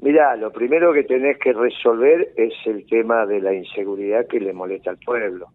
Mira, 0.00 0.34
lo 0.34 0.50
primero 0.50 0.92
que 0.92 1.04
tenés 1.04 1.38
que 1.38 1.52
resolver 1.52 2.32
es 2.36 2.52
el 2.66 2.84
tema 2.86 3.24
de 3.24 3.40
la 3.40 3.54
inseguridad 3.54 4.26
que 4.26 4.40
le 4.40 4.52
molesta 4.52 4.90
al 4.90 4.98
pueblo. 4.98 5.46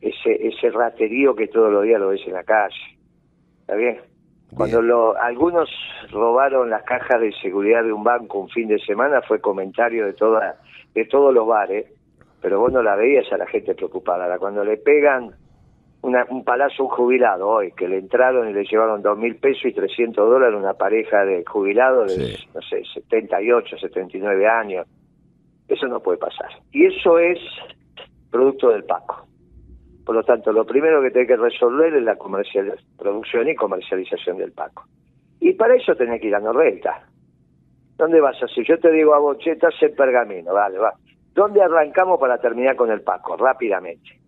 Ese, 0.00 0.48
ese 0.48 0.68
raterío 0.70 1.36
que 1.36 1.46
todos 1.46 1.72
los 1.72 1.84
días 1.84 2.00
lo 2.00 2.08
ves 2.08 2.22
en 2.26 2.32
la 2.32 2.42
calle. 2.42 2.74
¿Está 3.60 3.76
bien? 3.76 3.98
Cuando 4.54 4.82
lo, 4.82 5.16
algunos 5.18 5.68
robaron 6.10 6.68
las 6.68 6.82
cajas 6.82 7.20
de 7.20 7.32
seguridad 7.40 7.82
de 7.82 7.92
un 7.92 8.04
banco 8.04 8.38
un 8.38 8.48
fin 8.50 8.68
de 8.68 8.78
semana 8.80 9.22
fue 9.22 9.40
comentario 9.40 10.06
de 10.06 10.12
toda, 10.12 10.56
de 10.94 11.04
todos 11.06 11.32
los 11.32 11.46
bares, 11.46 11.86
pero 12.40 12.60
vos 12.60 12.72
no 12.72 12.82
la 12.82 12.94
veías 12.94 13.32
a 13.32 13.38
la 13.38 13.46
gente 13.46 13.74
preocupada. 13.74 14.38
Cuando 14.38 14.62
le 14.64 14.76
pegan 14.76 15.30
un 16.02 16.44
palazo 16.44 16.84
un 16.84 16.90
jubilado 16.90 17.48
hoy, 17.48 17.72
que 17.72 17.88
le 17.88 17.98
entraron 17.98 18.48
y 18.48 18.52
le 18.52 18.64
llevaron 18.64 19.02
dos 19.02 19.16
mil 19.16 19.36
pesos 19.36 19.66
y 19.66 19.72
300 19.72 20.28
dólares 20.28 20.58
una 20.58 20.74
pareja 20.74 21.24
de 21.24 21.44
jubilados 21.44 22.16
de, 22.16 22.36
no 22.54 22.60
sé, 22.62 22.82
78, 22.92 23.78
79 23.78 24.48
años. 24.48 24.86
Eso 25.68 25.86
no 25.86 26.00
puede 26.00 26.18
pasar. 26.18 26.50
Y 26.72 26.86
eso 26.86 27.18
es 27.18 27.38
producto 28.30 28.70
del 28.70 28.84
Paco. 28.84 29.26
Por 30.04 30.16
lo 30.16 30.24
tanto, 30.24 30.52
lo 30.52 30.64
primero 30.64 31.00
que 31.00 31.10
tiene 31.10 31.26
que 31.26 31.36
resolver 31.36 31.94
es 31.94 32.02
la 32.02 32.16
comercial, 32.16 32.74
producción 32.98 33.48
y 33.48 33.54
comercialización 33.54 34.38
del 34.38 34.52
Paco. 34.52 34.84
Y 35.40 35.52
para 35.52 35.74
eso 35.74 35.94
tenés 35.94 36.20
que 36.20 36.28
ir 36.28 36.34
a 36.34 36.40
Norrenta. 36.40 37.06
¿Dónde 37.96 38.20
vas 38.20 38.40
a 38.42 38.46
hacer? 38.46 38.64
Yo 38.64 38.78
te 38.78 38.90
digo 38.90 39.14
a 39.14 39.18
Bochetas 39.18 39.74
en 39.80 39.94
Pergamino, 39.94 40.54
vale, 40.54 40.78
va. 40.78 40.92
¿Dónde 41.34 41.62
arrancamos 41.62 42.18
para 42.18 42.38
terminar 42.38 42.76
con 42.76 42.90
el 42.90 43.00
Paco? 43.02 43.36
Rápidamente. 43.36 44.20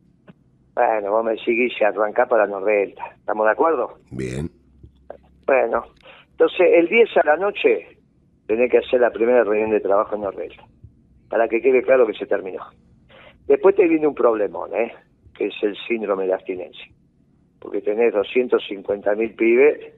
Bueno, 0.74 1.10
vos 1.10 1.24
me 1.24 1.36
seguís 1.38 1.72
y 1.80 1.84
arrancá 1.84 2.26
para 2.26 2.46
Norrenta. 2.46 3.04
¿Estamos 3.16 3.46
de 3.46 3.52
acuerdo? 3.52 3.98
Bien. 4.10 4.50
Bueno, 5.46 5.84
entonces 6.30 6.68
el 6.72 6.88
10 6.88 7.16
a 7.18 7.26
la 7.26 7.36
noche 7.36 7.98
tenés 8.46 8.70
que 8.70 8.78
hacer 8.78 9.00
la 9.00 9.10
primera 9.10 9.44
reunión 9.44 9.70
de 9.70 9.80
trabajo 9.80 10.14
en 10.14 10.22
Norrenta. 10.22 10.64
Para 11.28 11.48
que 11.48 11.60
quede 11.60 11.82
claro 11.82 12.06
que 12.06 12.14
se 12.14 12.26
terminó. 12.26 12.62
Después 13.46 13.76
te 13.76 13.86
viene 13.86 14.06
un 14.06 14.14
problemón, 14.14 14.74
¿eh? 14.74 14.92
Que 15.36 15.46
es 15.46 15.54
el 15.62 15.76
síndrome 15.88 16.26
de 16.26 16.34
abstinencia. 16.34 16.86
Porque 17.60 17.80
tenés 17.80 18.14
250.000 18.14 19.36
pibes 19.36 19.94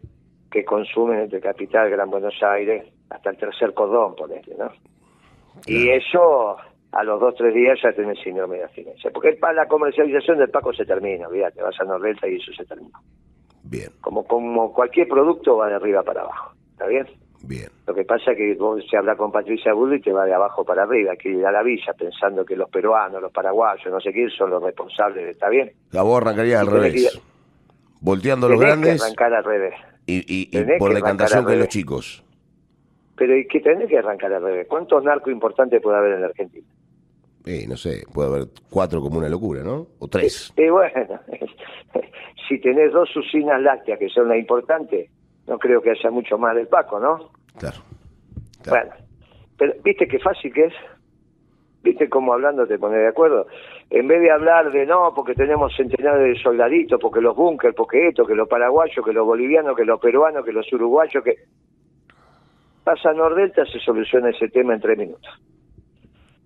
que 0.51 0.65
consumen 0.65 1.21
entre 1.21 1.41
Capital, 1.41 1.91
Gran 1.91 2.11
Buenos 2.11 2.35
Aires, 2.43 2.85
hasta 3.11 3.31
el 3.31 3.37
tercer 3.37 3.75
cordón, 3.75 4.15
ponete, 4.15 4.55
¿no? 4.57 4.71
Y 5.67 5.89
eso, 5.89 6.57
a 6.93 7.05
los 7.05 7.21
dos 7.21 7.35
tres 7.37 7.55
días 7.55 7.79
ya 7.83 7.93
tenés 7.93 8.19
síndrome 8.21 8.59
de 8.59 8.65
abstinencia. 8.65 9.11
Porque 9.11 9.39
la 9.55 9.67
comercialización 9.67 10.39
del 10.39 10.51
Paco 10.51 10.73
se 10.73 10.85
termina, 10.85 11.29
te 11.29 11.63
vas 11.63 11.81
a 11.81 11.85
Nordelta 11.85 12.29
y 12.29 12.37
eso 12.37 12.53
se 12.53 12.65
termina. 12.65 12.99
Bien. 13.65 13.91
Como, 14.01 14.25
como 14.25 14.73
cualquier 14.73 15.09
producto 15.09 15.57
va 15.57 15.69
de 15.69 15.75
arriba 15.75 16.03
para 16.03 16.23
abajo, 16.23 16.55
¿está 16.73 16.87
bien? 16.87 17.07
Bien. 17.43 17.69
Lo 17.87 17.95
que 17.95 18.05
pasa 18.05 18.33
es 18.33 18.37
que 18.37 18.55
vos 18.55 18.83
se 18.91 18.97
habla 18.97 19.17
con 19.17 19.31
Patricia 19.31 19.73
Bulli 19.73 19.97
y 19.97 20.01
te 20.01 20.13
va 20.13 20.25
de 20.25 20.35
abajo 20.35 20.65
para 20.65 20.85
arriba, 20.85 21.15
que 21.17 21.31
ir 21.31 21.47
a 21.47 21.53
la 21.53 21.63
villa 21.63 21.93
pensando 21.93 22.45
que 22.45 22.57
los 22.57 22.69
peruanos, 22.71 23.21
los 23.21 23.33
paraguayos, 23.33 23.87
no 23.87 24.01
sé 24.01 24.13
quién 24.13 24.31
son 24.31 24.51
los 24.51 24.63
responsables, 24.63 25.29
¿está 25.29 25.49
bien? 25.49 25.73
La 25.93 26.03
vos 26.03 26.21
arrancarías 26.21 26.61
al 26.61 26.67
revés. 26.69 27.21
Volteando 28.01 28.49
los 28.49 28.61
grandes. 28.61 29.01
Que 29.01 29.05
arrancar 29.05 29.35
al 29.35 29.45
revés. 29.45 29.75
Y, 30.07 30.25
y, 30.29 30.79
por 30.79 30.95
decantación 30.95 31.47
que 31.47 31.57
los 31.57 31.69
chicos. 31.69 32.25
Pero 33.17 33.37
¿y 33.37 33.47
qué 33.47 33.61
tenés 33.61 33.89
que 33.89 33.99
arrancar 33.99 34.33
al 34.33 34.43
revés? 34.43 34.67
¿Cuántos 34.69 35.03
narcos 35.03 35.33
importantes 35.33 35.83
puede 35.83 35.97
haber 35.97 36.13
en 36.13 36.21
la 36.21 36.27
Argentina? 36.29 36.67
Eh, 37.47 37.65
no 37.69 37.77
sé, 37.77 38.03
puede 38.13 38.29
haber 38.29 38.49
cuatro 38.71 39.01
como 39.01 39.19
una 39.19 39.29
locura, 39.29 39.63
¿no? 39.63 39.87
O 40.01 40.09
tres. 40.09 40.53
Y, 40.57 40.69
bueno, 40.69 41.21
si 42.49 42.61
tenés 42.61 42.93
dos 42.93 43.09
usinas 43.17 43.63
lácteas 43.63 43.99
que 43.99 44.09
son 44.09 44.29
las 44.29 44.39
importantes, 44.39 45.09
no 45.47 45.59
creo 45.59 45.81
que 45.81 45.91
haya 45.91 46.11
mucho 46.11 46.39
más 46.39 46.55
del 46.55 46.69
Paco, 46.69 46.99
¿no? 46.99 47.31
Claro. 47.59 47.77
Bueno, 48.69 48.91
pero 49.57 49.75
¿viste 49.85 50.07
qué 50.07 50.19
fácil 50.19 50.53
que 50.53 50.65
es? 50.65 50.75
¿Viste 51.83 52.09
cómo 52.09 52.33
hablando 52.33 52.67
te 52.67 52.79
pone 52.79 52.99
de 52.99 53.09
acuerdo? 53.09 53.47
En 53.91 54.09
vez 54.09 54.21
de 54.21 54.33
hablar 54.33 54.73
de 54.73 54.85
no, 54.87 55.13
porque 55.15 55.35
tenemos 55.35 55.73
centenares 55.77 56.37
de 56.37 56.43
soldaditos, 56.43 56.99
porque 57.01 57.21
los 57.21 57.37
búnker, 57.37 57.75
porque 57.75 58.09
esto, 58.09 58.27
que 58.27 58.35
los 58.35 58.49
paraguayos, 58.49 59.05
que 59.05 59.13
los 59.13 59.25
bolivianos, 59.25 59.77
que 59.77 59.85
los 59.85 60.01
peruanos, 60.01 60.45
que 60.45 60.53
los 60.53 60.71
uruguayos, 60.73 61.23
que... 61.23 61.37
Pasa 62.83 63.13
Nordelta, 63.13 63.65
se 63.67 63.79
soluciona 63.81 64.31
ese 64.31 64.49
tema 64.49 64.75
en 64.75 64.81
tres 64.81 64.99
minutos. 64.99 65.31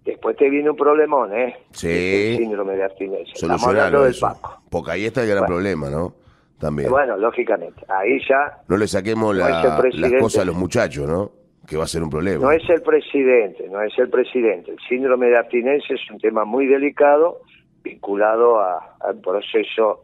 Después 0.05 0.37
te 0.37 0.49
viene 0.49 0.71
un 0.71 0.77
problemón, 0.77 1.35
¿eh? 1.35 1.57
Sí. 1.71 1.89
El 2.33 2.37
síndrome 2.39 2.77
de 2.77 2.85
abstinencia. 2.85 3.35
Solucionarlo 3.37 4.05
del 4.05 4.15
Paco. 4.19 4.63
Porque 4.71 4.91
ahí 4.93 5.05
está 5.07 5.23
el 5.23 5.29
gran 5.29 5.45
problema, 5.45 5.91
¿no? 5.91 6.15
También. 6.61 6.91
Bueno, 6.91 7.17
lógicamente. 7.17 7.83
Ahí 7.89 8.21
ya... 8.29 8.59
No 8.69 8.77
le 8.77 8.87
saquemos 8.87 9.35
la, 9.35 9.63
las 9.95 10.13
cosas 10.21 10.43
a 10.43 10.45
los 10.45 10.55
muchachos, 10.55 11.09
¿no? 11.09 11.33
que 11.67 11.77
va 11.77 11.85
a 11.85 11.87
ser 11.87 12.03
un 12.03 12.11
problema. 12.11 12.43
No 12.43 12.51
es 12.51 12.69
el 12.69 12.83
presidente, 12.83 13.69
no 13.69 13.81
es 13.81 13.97
el 13.97 14.11
presidente. 14.11 14.73
El 14.73 14.79
síndrome 14.89 15.29
de 15.29 15.39
abstinencia 15.39 15.95
es 15.95 16.11
un 16.11 16.19
tema 16.19 16.45
muy 16.45 16.67
delicado 16.67 17.43
vinculado 17.83 18.61
al 18.61 19.21
proceso 19.23 20.03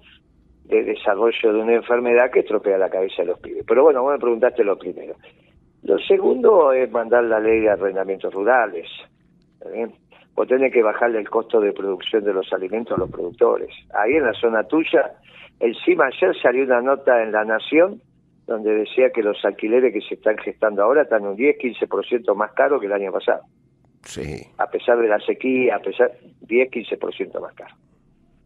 de 0.65 0.83
desarrollo 0.85 1.53
de 1.53 1.61
una 1.61 1.75
enfermedad 1.75 2.31
que 2.31 2.41
estropea 2.41 2.79
la 2.79 2.89
cabeza 2.89 3.23
de 3.23 3.27
los 3.27 3.41
pibes. 3.41 3.65
Pero 3.67 3.83
bueno, 3.83 4.03
vos 4.03 4.13
me 4.13 4.19
preguntaste 4.19 4.65
lo 4.65 4.79
primero. 4.79 5.17
Lo 5.83 5.99
segundo 5.99 6.73
es 6.73 6.91
mandar 6.91 7.25
la 7.25 7.41
ley 7.41 7.61
de 7.61 7.71
arrendamientos 7.71 8.33
rurales. 8.33 8.89
Vos 10.35 10.49
tenés 10.49 10.73
que 10.73 10.83
bajarle 10.83 11.19
el 11.19 11.29
costo 11.29 11.61
de 11.61 11.73
producción 11.73 12.25
de 12.25 12.33
los 12.33 12.53
alimentos 12.53 12.97
a 12.97 13.01
los 13.01 13.11
productores. 13.11 13.71
Ahí 13.95 14.15
en 14.15 14.25
la 14.25 14.35
zona 14.35 14.65
tuya, 14.65 15.13
encima 15.61 16.07
ayer 16.07 16.35
salió 16.41 16.65
una 16.65 16.81
nota 16.81 17.23
en 17.23 17.33
La 17.33 17.45
Nación 17.45 18.01
donde 18.47 18.73
decía 18.75 19.11
que 19.11 19.23
los 19.23 19.45
alquileres 19.45 19.93
que 19.93 20.01
se 20.01 20.15
están 20.15 20.39
gestando 20.39 20.83
ahora 20.83 21.03
están 21.03 21.27
un 21.27 21.37
10-15% 21.37 22.35
más 22.37 22.53
caro 22.53 22.79
que 22.79 22.87
el 22.87 22.93
año 22.93 23.11
pasado. 23.13 23.43
Sí. 24.03 24.47
A 24.59 24.69
pesar 24.69 24.99
de 24.99 25.09
la 25.09 25.19
sequía, 25.19 25.77
a 25.77 25.81
pesar 25.81 26.13
10-15% 26.47 27.41
más 27.41 27.55
caro. 27.55 27.75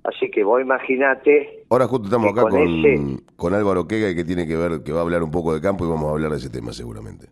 Así 0.05 0.31
que 0.31 0.43
vos 0.43 0.61
imaginate. 0.63 1.65
Ahora 1.69 1.87
justo 1.87 2.07
estamos 2.07 2.33
acá 2.33 2.49
con, 2.49 3.23
con, 3.37 3.53
Álvaro 3.53 3.87
Quega 3.87 4.15
que 4.15 4.25
tiene 4.25 4.47
que 4.47 4.57
ver, 4.57 4.83
que 4.83 4.93
va 4.93 5.01
a 5.01 5.03
hablar 5.03 5.23
un 5.23 5.31
poco 5.31 5.53
de 5.53 5.61
campo 5.61 5.85
y 5.85 5.91
vamos 5.91 6.09
a 6.09 6.13
hablar 6.13 6.31
de 6.31 6.39
ese 6.39 6.49
tema 6.49 6.73
seguramente. 6.73 7.27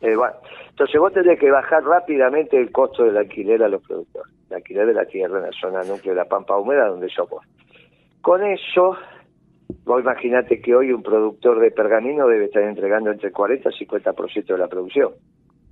Eh, 0.00 0.16
bueno, 0.16 0.34
entonces 0.70 0.98
vos 0.98 1.12
tenés 1.12 1.38
que 1.38 1.50
bajar 1.50 1.84
rápidamente 1.84 2.58
el 2.58 2.72
costo 2.72 3.04
del 3.04 3.18
alquiler 3.18 3.62
a 3.62 3.68
los 3.68 3.82
productores. 3.82 4.32
El 4.48 4.56
alquiler 4.56 4.86
de 4.86 4.94
la 4.94 5.04
tierra 5.04 5.38
en 5.38 5.44
la 5.44 5.52
zona 5.52 5.82
núcleo 5.82 6.14
de 6.14 6.20
la 6.20 6.24
Pampa 6.24 6.56
Húmeda 6.56 6.86
donde 6.88 7.08
yo 7.14 7.26
voy. 7.26 7.44
Con 8.22 8.42
eso 8.42 8.96
Vos 9.84 10.00
imaginate 10.00 10.60
que 10.60 10.74
hoy 10.74 10.92
un 10.92 11.02
productor 11.02 11.60
de 11.60 11.70
pergamino 11.70 12.26
debe 12.26 12.46
estar 12.46 12.62
entregando 12.62 13.10
entre 13.10 13.32
40 13.32 13.70
y 13.70 13.86
50% 13.86 14.46
de 14.46 14.58
la 14.58 14.68
producción. 14.68 15.12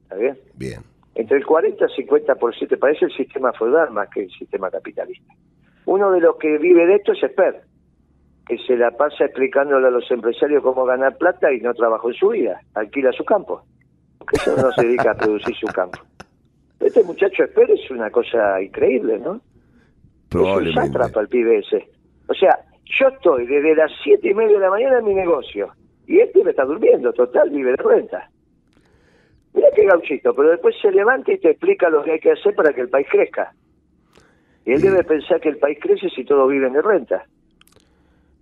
¿Está 0.05 0.17
bien? 0.17 0.39
Bien. 0.55 0.81
Entre 1.15 1.37
el 1.37 1.47
40 1.47 1.85
y 1.85 2.05
50% 2.05 2.79
parece 2.79 3.05
el 3.05 3.13
sistema 3.13 3.53
feudal 3.53 3.91
más 3.93 4.09
que 4.11 4.25
el 4.25 4.31
sistema 4.31 4.71
capitalista. 4.71 5.33
Uno 5.87 6.11
de 6.11 6.21
los 6.21 6.37
que 6.37 6.59
vive 6.59 6.87
de 6.87 6.97
esto 6.97 7.13
es 7.13 7.23
Esper, 7.23 7.63
que 8.47 8.59
se 8.59 8.77
la 8.77 8.91
pasa 8.91 9.25
explicándole 9.25 9.87
a 9.87 9.91
los 9.91 10.11
empresarios 10.11 10.63
cómo 10.63 10.85
ganar 10.85 11.17
plata 11.17 11.53
y 11.53 11.61
no 11.61 11.73
trabajó 11.75 12.09
en 12.11 12.15
su 12.15 12.29
vida, 12.29 12.61
alquila 12.75 13.13
su 13.13 13.25
campo. 13.25 13.63
Porque 14.19 14.37
eso 14.37 14.57
no 14.57 14.73
se 14.73 14.87
dedica 14.87 15.13
a 15.13 15.15
producir 15.15 15.55
su 15.57 15.67
campo. 15.67 16.01
Este 16.81 17.03
muchacho 17.05 17.45
Esper 17.45 17.71
es 17.71 17.91
una 17.91 18.11
cosa 18.11 18.61
increíble, 18.61 19.19
¿no? 19.19 19.41
Probablemente. 20.29 20.99
Es 20.99 21.15
un 21.15 21.21
el 21.21 21.29
pibe 21.29 21.59
ese. 21.59 21.89
O 22.29 22.35
sea, 22.35 22.59
yo 22.87 23.09
estoy 23.09 23.47
desde 23.47 23.75
las 23.75 23.91
siete 24.03 24.29
y 24.31 24.35
media 24.35 24.55
de 24.55 24.65
la 24.65 24.71
mañana 24.71 24.99
en 24.99 25.05
mi 25.05 25.15
negocio 25.15 25.73
y 26.07 26.21
este 26.21 26.45
me 26.45 26.51
está 26.51 26.65
durmiendo, 26.65 27.13
total, 27.13 27.51
vive 27.51 27.71
de 27.71 27.77
renta. 27.77 28.31
Mira 29.55 29.69
qué 29.75 29.85
gauchito, 29.85 30.35
pero 30.35 30.51
después 30.51 30.75
se 30.83 30.91
levanta 30.91 31.33
y 31.33 31.39
te 31.39 31.51
explica 31.51 31.89
lo 31.89 32.03
que 32.03 32.13
hay 32.13 32.21
que 32.21 32.33
hacer 32.33 32.55
para 32.55 32.73
que 32.73 32.83
el 32.83 32.89
país 32.89 33.07
crezca. 33.11 33.55
Y 34.67 34.73
él 34.73 34.83
debe 34.83 35.05
pensar 35.05 35.41
que 35.41 35.51
el 35.51 35.59
país 35.59 35.79
crece 35.81 36.09
si 36.11 36.25
todos 36.25 36.51
viven 36.51 36.73
de 36.73 36.83
renta. 36.83 37.25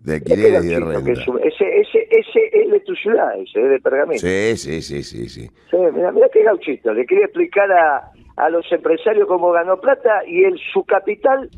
De 0.00 0.14
alquileres 0.14 0.64
y 0.64 0.68
de 0.68 0.80
renta. 0.80 1.10
ese, 1.12 1.78
ese, 1.78 2.08
ese 2.10 2.50
es 2.52 2.70
de 2.70 2.80
tu 2.80 2.94
ciudad, 2.96 3.38
ese 3.38 3.62
es 3.62 3.70
de 3.70 3.80
Pergamino. 3.80 4.18
Sí, 4.18 4.56
sí, 4.56 4.82
sí, 4.82 5.02
sí. 5.02 5.28
sí. 5.28 5.50
mira, 5.94 6.10
mira 6.10 6.28
qué 6.32 6.42
gauchito. 6.42 6.92
Le 6.92 7.04
quiere 7.04 7.24
explicar 7.24 7.70
a, 7.70 8.10
a 8.36 8.50
los 8.50 8.70
empresarios 8.72 9.28
cómo 9.28 9.52
ganó 9.52 9.80
plata 9.80 10.22
y 10.26 10.44
él 10.44 10.58
su 10.72 10.84
capital 10.84 11.48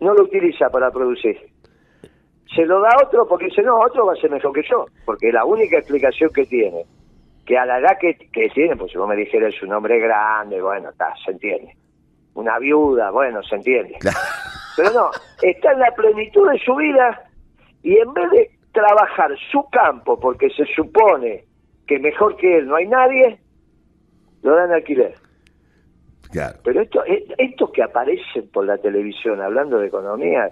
no 0.00 0.12
lo 0.14 0.24
utiliza 0.24 0.68
para 0.68 0.90
producir 0.90 1.38
se 2.54 2.64
lo 2.64 2.80
da 2.80 2.90
otro 3.04 3.26
porque 3.26 3.46
dice, 3.46 3.62
no, 3.62 3.78
otro 3.78 4.06
va 4.06 4.12
a 4.12 4.16
ser 4.16 4.30
mejor 4.30 4.52
que 4.52 4.62
yo, 4.68 4.86
porque 5.04 5.32
la 5.32 5.44
única 5.44 5.78
explicación 5.78 6.30
que 6.32 6.46
tiene, 6.46 6.84
que 7.44 7.58
a 7.58 7.66
la 7.66 7.78
edad 7.78 7.98
que, 8.00 8.14
tiene, 8.50 8.76
pues 8.76 8.92
si 8.92 8.98
vos 8.98 9.08
me 9.08 9.16
dijeras 9.16 9.54
un 9.62 9.72
hombre 9.72 9.98
grande, 9.98 10.60
bueno, 10.60 10.90
está, 10.90 11.14
se 11.24 11.32
entiende. 11.32 11.76
Una 12.34 12.58
viuda, 12.58 13.10
bueno, 13.10 13.42
se 13.42 13.56
entiende. 13.56 13.96
Pero 14.76 14.90
no, 14.90 15.10
está 15.42 15.72
en 15.72 15.80
la 15.80 15.90
plenitud 15.92 16.50
de 16.50 16.58
su 16.58 16.74
vida 16.76 17.22
y 17.82 17.96
en 17.96 18.12
vez 18.12 18.30
de 18.30 18.50
trabajar 18.72 19.30
su 19.50 19.64
campo, 19.70 20.20
porque 20.20 20.50
se 20.50 20.66
supone 20.66 21.44
que 21.86 21.98
mejor 21.98 22.36
que 22.36 22.58
él 22.58 22.68
no 22.68 22.76
hay 22.76 22.86
nadie, 22.86 23.38
lo 24.42 24.54
dan 24.54 24.72
alquiler. 24.72 25.14
Pero 26.62 26.82
esto, 26.82 27.04
eh, 27.06 27.24
estos 27.38 27.70
que 27.70 27.82
aparecen 27.82 28.48
por 28.52 28.66
la 28.66 28.76
televisión 28.76 29.40
hablando 29.40 29.78
de 29.78 29.86
economía, 29.86 30.50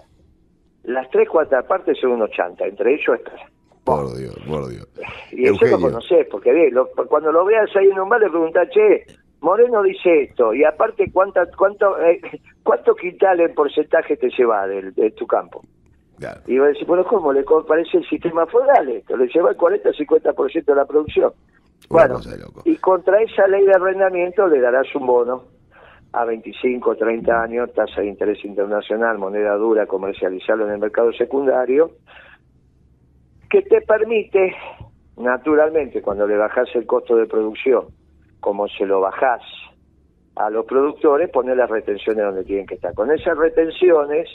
las 0.87 1.09
tres 1.09 1.27
cuartas 1.29 1.65
partes 1.65 1.97
son 1.99 2.11
unos 2.11 2.31
chanta, 2.31 2.65
entre 2.65 2.95
ellos 2.95 3.17
estas. 3.19 3.39
Por 3.83 4.15
Dios, 4.15 4.35
por 4.47 4.67
Dios. 4.67 4.87
Y 5.31 5.45
eso 5.45 5.65
lo 5.65 5.79
conocés, 5.79 6.27
porque 6.29 6.51
ve, 6.51 6.73
cuando 7.07 7.31
lo 7.31 7.45
veas 7.45 7.69
ahí 7.75 7.87
en 7.87 7.99
un 7.99 8.09
bar 8.09 8.19
le 8.19 8.29
preguntás, 8.29 8.69
che, 8.69 9.05
Moreno 9.41 9.83
dice 9.83 10.23
esto, 10.23 10.53
y 10.53 10.63
aparte, 10.63 11.11
¿cuánta, 11.11 11.45
cuánto, 11.55 11.99
eh, 12.01 12.19
¿cuánto 12.63 12.95
quintal 12.95 13.39
en 13.41 13.53
porcentaje 13.53 14.17
te 14.17 14.29
lleva 14.29 14.67
de, 14.67 15.11
tu 15.11 15.27
campo? 15.27 15.61
Y 16.47 16.57
va 16.57 16.65
a 16.65 16.69
decir, 16.69 16.87
bueno, 16.87 17.03
¿cómo? 17.05 17.31
Le 17.31 17.43
parece 17.67 17.97
el 17.97 18.07
sistema 18.07 18.47
foral 18.47 18.89
esto, 18.89 19.15
le 19.17 19.27
lleva 19.27 19.51
el 19.51 19.57
40-50% 19.57 20.65
de 20.65 20.75
la 20.75 20.85
producción. 20.85 21.33
bueno, 21.89 22.19
y 22.63 22.77
contra 22.77 23.21
esa 23.21 23.45
ley 23.47 23.65
de 23.65 23.73
arrendamiento 23.73 24.47
le 24.47 24.61
darás 24.61 24.87
un 24.95 25.05
bono 25.05 25.54
a 26.15 26.23
25, 26.23 26.95
30 26.95 27.41
años, 27.41 27.73
tasa 27.73 27.99
de 27.99 28.07
interés 28.07 28.43
internacional, 28.45 29.17
moneda 29.17 29.55
dura, 29.55 29.85
comercializarlo 29.85 30.65
en 30.65 30.73
el 30.73 30.79
mercado 30.79 31.11
secundario, 31.11 31.91
que 33.49 33.61
te 33.63 33.81
permite, 33.81 34.55
naturalmente, 35.17 36.01
cuando 36.01 36.25
le 36.25 36.37
bajas 36.37 36.69
el 36.73 36.85
costo 36.85 37.17
de 37.17 37.25
producción, 37.25 37.87
como 38.39 38.67
se 38.69 38.85
lo 38.85 39.01
bajás 39.01 39.41
a 40.37 40.49
los 40.49 40.65
productores, 40.65 41.29
poner 41.29 41.57
las 41.57 41.69
retenciones 41.69 42.23
donde 42.23 42.45
tienen 42.45 42.65
que 42.65 42.75
estar. 42.75 42.93
Con 42.93 43.11
esas 43.11 43.37
retenciones, 43.37 44.29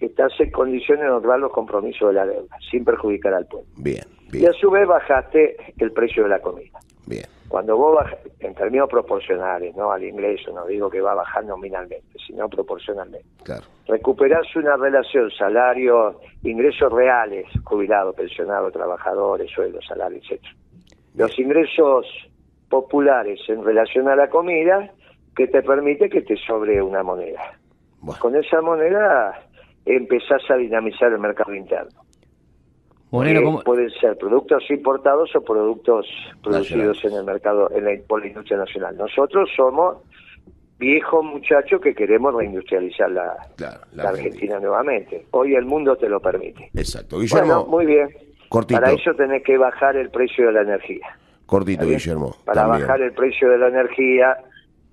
estás 0.00 0.32
en 0.38 0.50
condiciones 0.50 1.04
de 1.04 1.10
honrar 1.10 1.38
los 1.38 1.52
compromisos 1.52 2.08
de 2.08 2.14
la 2.14 2.26
deuda, 2.26 2.56
sin 2.70 2.82
perjudicar 2.82 3.34
al 3.34 3.46
pueblo. 3.46 3.68
Bien, 3.76 4.04
bien. 4.30 4.44
Y 4.44 4.46
a 4.46 4.52
su 4.52 4.70
vez 4.70 4.88
bajaste 4.88 5.56
el 5.76 5.92
precio 5.92 6.22
de 6.22 6.28
la 6.30 6.40
comida. 6.40 6.78
Bien. 7.06 7.26
Cuando 7.50 7.76
vos 7.76 7.96
bajas, 7.96 8.20
en 8.38 8.54
términos 8.54 8.88
proporcionales, 8.88 9.74
no 9.74 9.90
al 9.90 10.04
ingreso, 10.04 10.52
no 10.52 10.66
digo 10.66 10.88
que 10.88 11.00
va 11.00 11.10
a 11.10 11.16
bajar 11.16 11.44
nominalmente, 11.44 12.16
sino 12.24 12.48
proporcionalmente. 12.48 13.26
Claro. 13.42 13.64
Recuperás 13.88 14.46
una 14.54 14.76
relación 14.76 15.28
salario, 15.32 16.20
ingresos 16.44 16.92
reales, 16.92 17.46
jubilados, 17.64 18.14
pensionados, 18.14 18.72
trabajadores, 18.72 19.50
sueldos, 19.50 19.84
salarios, 19.84 20.24
etc. 20.30 20.44
Los 21.16 21.36
ingresos 21.40 22.06
populares 22.68 23.40
en 23.48 23.64
relación 23.64 24.06
a 24.08 24.14
la 24.14 24.30
comida 24.30 24.88
que 25.34 25.48
te 25.48 25.60
permite 25.60 26.08
que 26.08 26.22
te 26.22 26.36
sobre 26.36 26.80
una 26.80 27.02
moneda. 27.02 27.58
Con 28.20 28.36
esa 28.36 28.60
moneda 28.60 29.42
empezás 29.84 30.48
a 30.50 30.54
dinamizar 30.54 31.10
el 31.10 31.18
mercado 31.18 31.52
interno. 31.52 31.99
Moreno, 33.10 33.60
Pueden 33.64 33.90
ser 33.90 34.16
productos 34.16 34.62
importados 34.70 35.34
o 35.34 35.40
productos 35.42 36.06
producidos 36.42 37.04
en 37.04 37.14
el 37.14 37.24
mercado, 37.24 37.70
en 37.74 37.84
la, 37.84 37.90
por 38.06 38.20
la 38.20 38.28
industria 38.28 38.58
nacional. 38.58 38.96
Nosotros 38.96 39.50
somos 39.56 39.96
viejos 40.78 41.24
muchachos 41.24 41.80
que 41.80 41.94
queremos 41.94 42.34
reindustrializar 42.34 43.10
la, 43.10 43.36
Argentina. 43.98 44.60
nuevamente. 44.60 45.26
Hoy 45.32 45.54
el 45.54 45.64
mundo 45.64 45.96
te 45.96 46.08
lo 46.08 46.20
permite. 46.20 46.70
Exacto. 46.74 47.18
Guillermo, 47.18 47.66
muy 47.66 47.86
bien. 47.86 48.08
Para 48.48 48.90
eso 48.92 49.14
tenés 49.14 49.42
que 49.44 49.56
bajar 49.58 49.96
el 49.96 50.10
precio 50.10 50.46
de 50.46 50.52
la 50.52 50.62
energía. 50.62 51.06
Cortito, 51.46 51.86
Guillermo. 51.86 52.36
Para 52.44 52.66
bajar 52.66 53.00
el 53.02 53.12
precio 53.12 53.48
de 53.50 53.58
la 53.58 53.68
energía 53.68 54.36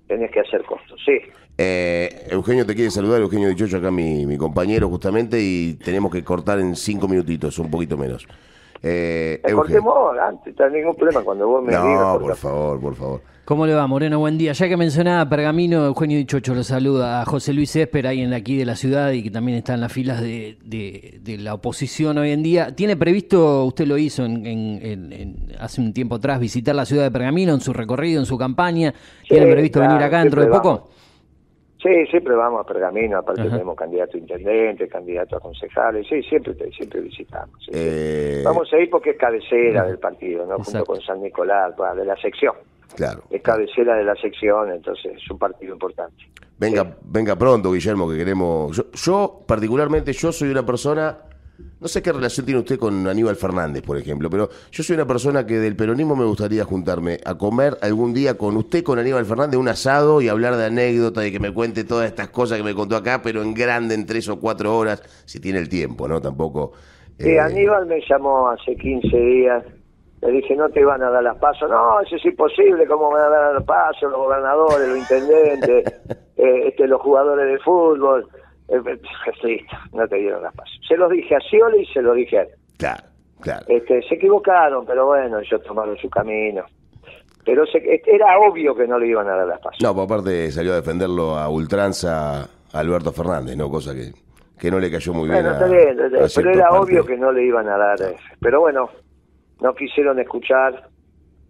tenés 0.08 0.30
que 0.30 0.40
hacer 0.40 0.62
costos, 0.64 1.00
sí. 1.04 1.18
Eh, 1.56 2.28
Eugenio 2.30 2.64
te 2.66 2.74
quiere 2.74 2.90
saludar, 2.90 3.20
Eugenio 3.20 3.48
Dichocho, 3.48 3.76
acá 3.76 3.90
mi, 3.90 4.26
mi 4.26 4.36
compañero 4.36 4.88
justamente, 4.88 5.40
y 5.40 5.74
tenemos 5.74 6.10
que 6.10 6.24
cortar 6.24 6.58
en 6.58 6.74
cinco 6.74 7.06
minutitos, 7.06 7.58
un 7.58 7.70
poquito 7.70 7.96
menos. 7.96 8.26
Eh, 8.82 9.42
cortemos 9.52 10.16
antes, 10.18 10.54
no 10.58 10.64
hay 10.64 10.72
ningún 10.72 10.94
problema 10.94 11.22
cuando 11.22 11.48
vos 11.48 11.62
me 11.62 11.72
no, 11.72 11.82
digas. 11.82 12.00
No, 12.00 12.18
por 12.20 12.36
favor, 12.36 12.80
por 12.80 12.94
favor. 12.94 13.20
¿Cómo 13.48 13.66
le 13.66 13.72
va, 13.72 13.86
Moreno? 13.86 14.18
Buen 14.18 14.36
día. 14.36 14.52
Ya 14.52 14.68
que 14.68 14.76
mencionaba 14.76 15.26
Pergamino, 15.26 15.86
Eugenio 15.86 16.18
Dichocho 16.18 16.54
lo 16.54 16.62
saluda 16.62 17.22
a 17.22 17.24
José 17.24 17.54
Luis 17.54 17.74
Esper, 17.74 18.06
ahí 18.06 18.20
en 18.20 18.34
aquí 18.34 18.58
de 18.58 18.66
la 18.66 18.76
ciudad 18.76 19.10
y 19.12 19.22
que 19.22 19.30
también 19.30 19.56
está 19.56 19.72
en 19.72 19.80
las 19.80 19.90
filas 19.90 20.20
de, 20.20 20.58
de, 20.62 21.38
la 21.38 21.54
oposición 21.54 22.18
hoy 22.18 22.32
en 22.32 22.42
día. 22.42 22.76
¿Tiene 22.76 22.94
previsto, 22.94 23.64
usted 23.64 23.86
lo 23.86 23.96
hizo 23.96 24.22
en, 24.26 25.54
hace 25.58 25.80
un 25.80 25.94
tiempo 25.94 26.16
atrás, 26.16 26.40
visitar 26.40 26.74
la 26.74 26.84
ciudad 26.84 27.04
de 27.04 27.10
Pergamino 27.10 27.54
en 27.54 27.62
su 27.62 27.72
recorrido, 27.72 28.20
en 28.20 28.26
su 28.26 28.36
campaña? 28.36 28.92
¿Tiene 29.26 29.50
previsto 29.50 29.80
venir 29.80 30.02
acá 30.02 30.20
dentro 30.20 30.42
de 30.42 30.48
poco? 30.48 30.90
Sí, 31.82 32.06
siempre 32.10 32.34
vamos 32.34 32.60
a 32.60 32.64
Pergamino, 32.64 33.18
aparte 33.18 33.44
tenemos 33.44 33.76
candidato 33.76 34.16
a 34.16 34.20
intendente, 34.20 34.88
candidato 34.88 35.36
a 35.36 35.40
concejales, 35.40 36.06
sí, 36.08 36.20
siempre 36.24 36.54
siempre 36.72 37.00
visitamos. 37.00 37.56
Eh, 37.72 38.42
vamos 38.44 38.72
a 38.72 38.78
ir 38.78 38.90
porque 38.90 39.10
es 39.10 39.16
cabecera 39.16 39.84
del 39.84 39.98
partido, 39.98 40.44
¿no? 40.44 40.56
Junto 40.58 40.84
con 40.84 41.00
San 41.00 41.22
Nicolás, 41.22 41.74
de 41.96 42.04
la 42.04 42.16
sección. 42.16 42.54
Claro. 42.96 43.22
Es 43.30 43.42
cabecera 43.42 43.96
de 43.96 44.02
la 44.02 44.16
sección, 44.16 44.72
entonces 44.72 45.12
es 45.16 45.30
un 45.30 45.38
partido 45.38 45.72
importante. 45.72 46.24
Venga, 46.58 46.96
venga 47.04 47.36
pronto, 47.36 47.70
Guillermo, 47.70 48.10
que 48.10 48.16
queremos. 48.16 48.84
yo, 48.92 49.40
particularmente, 49.46 50.12
yo 50.12 50.32
soy 50.32 50.50
una 50.50 50.66
persona 50.66 51.16
no 51.80 51.88
sé 51.88 52.02
qué 52.02 52.12
relación 52.12 52.46
tiene 52.46 52.60
usted 52.60 52.78
con 52.78 53.06
Aníbal 53.06 53.36
Fernández, 53.36 53.82
por 53.82 53.96
ejemplo, 53.96 54.30
pero 54.30 54.48
yo 54.70 54.82
soy 54.82 54.94
una 54.94 55.06
persona 55.06 55.46
que 55.46 55.58
del 55.58 55.76
peronismo 55.76 56.14
me 56.14 56.24
gustaría 56.24 56.64
juntarme 56.64 57.18
a 57.24 57.36
comer 57.36 57.76
algún 57.82 58.14
día 58.14 58.38
con 58.38 58.56
usted, 58.56 58.84
con 58.84 58.98
Aníbal 58.98 59.26
Fernández, 59.26 59.58
un 59.58 59.68
asado 59.68 60.20
y 60.20 60.28
hablar 60.28 60.56
de 60.56 60.66
anécdotas 60.66 61.26
y 61.26 61.32
que 61.32 61.40
me 61.40 61.52
cuente 61.52 61.84
todas 61.84 62.06
estas 62.06 62.28
cosas 62.28 62.58
que 62.58 62.64
me 62.64 62.74
contó 62.74 62.96
acá, 62.96 63.22
pero 63.22 63.42
en 63.42 63.54
grande, 63.54 63.94
en 63.94 64.06
tres 64.06 64.28
o 64.28 64.38
cuatro 64.38 64.76
horas, 64.76 65.02
si 65.24 65.40
tiene 65.40 65.58
el 65.58 65.68
tiempo, 65.68 66.06
¿no? 66.06 66.20
Tampoco. 66.20 66.72
Sí, 67.18 67.30
eh, 67.30 67.40
Aníbal 67.40 67.86
me 67.86 68.00
llamó 68.08 68.48
hace 68.48 68.76
15 68.76 69.16
días. 69.16 69.64
Le 70.20 70.32
dije, 70.32 70.56
no 70.56 70.68
te 70.68 70.84
van 70.84 71.02
a 71.02 71.10
dar 71.10 71.22
las 71.22 71.36
pasos. 71.38 71.70
No, 71.70 72.00
eso 72.00 72.16
es 72.16 72.24
imposible. 72.24 72.86
¿Cómo 72.86 73.10
van 73.10 73.22
a 73.22 73.28
dar 73.28 73.54
las 73.54 73.64
pasos 73.64 74.10
los 74.10 74.18
gobernadores, 74.18 74.88
los 74.88 74.98
intendentes, 74.98 75.84
eh, 76.36 76.68
este, 76.68 76.88
los 76.88 77.00
jugadores 77.00 77.52
de 77.52 77.58
fútbol? 77.60 78.28
Eh, 78.68 78.80
listo, 79.44 79.76
no 79.92 80.06
te 80.06 80.16
dieron 80.16 80.42
las 80.42 80.54
pasos. 80.54 80.78
Se 80.86 80.96
los 80.96 81.10
dije 81.10 81.36
a 81.36 81.40
Scioli 81.40 81.82
y 81.82 81.86
se 81.86 82.02
lo 82.02 82.12
dije 82.14 82.38
a 82.38 82.42
él. 82.42 82.48
Claro, 82.76 83.04
claro. 83.40 83.64
Este, 83.68 84.02
se 84.02 84.14
equivocaron, 84.16 84.84
pero 84.84 85.06
bueno, 85.06 85.38
ellos 85.38 85.62
tomaron 85.62 85.96
su 85.96 86.10
camino. 86.10 86.64
Pero 87.44 87.64
se, 87.66 87.78
era 88.04 88.38
obvio 88.40 88.74
que 88.74 88.86
no 88.86 88.98
le 88.98 89.06
iban 89.06 89.26
a 89.26 89.36
dar 89.36 89.46
las 89.46 89.60
pasos. 89.60 89.80
No, 89.82 89.94
por 89.94 90.04
aparte 90.04 90.50
salió 90.50 90.72
a 90.72 90.76
defenderlo 90.76 91.36
a 91.36 91.48
ultranza 91.48 92.46
Alberto 92.74 93.10
Fernández, 93.10 93.56
¿no? 93.56 93.70
Cosa 93.70 93.94
que, 93.94 94.12
que 94.58 94.70
no 94.70 94.78
le 94.78 94.90
cayó 94.90 95.14
muy 95.14 95.30
bien. 95.30 95.46
A, 95.46 95.58
pero 95.58 96.50
era 96.50 96.70
obvio 96.72 97.06
que 97.06 97.16
no 97.16 97.32
le 97.32 97.44
iban 97.46 97.66
a 97.68 97.78
dar. 97.78 97.98
Pero 98.38 98.60
bueno, 98.60 98.90
no 99.62 99.74
quisieron 99.74 100.18
escuchar 100.18 100.88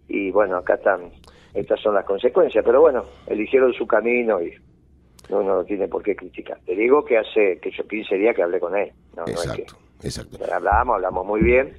y 0.07 0.31
bueno, 0.31 0.57
acá 0.57 0.75
están. 0.75 1.11
Estas 1.53 1.81
son 1.81 1.95
las 1.95 2.05
consecuencias, 2.05 2.63
pero 2.63 2.79
bueno, 2.79 3.03
eligieron 3.27 3.73
su 3.73 3.85
camino 3.85 4.41
y 4.41 4.53
no, 5.29 5.43
no 5.43 5.63
tiene 5.63 5.87
por 5.87 6.03
qué 6.03 6.15
criticar. 6.15 6.59
Te 6.65 6.75
digo 6.75 7.05
que 7.05 7.17
hace 7.17 7.59
que 7.59 7.71
yo 7.71 7.87
15 7.87 8.15
días 8.15 8.35
que 8.35 8.43
hablé 8.43 8.59
con 8.59 8.75
él. 8.75 8.91
No, 9.15 9.23
exacto, 9.27 9.77
exacto. 10.03 10.37
Hablamos, 10.51 10.95
hablamos 10.95 11.25
muy 11.25 11.41
bien, 11.41 11.77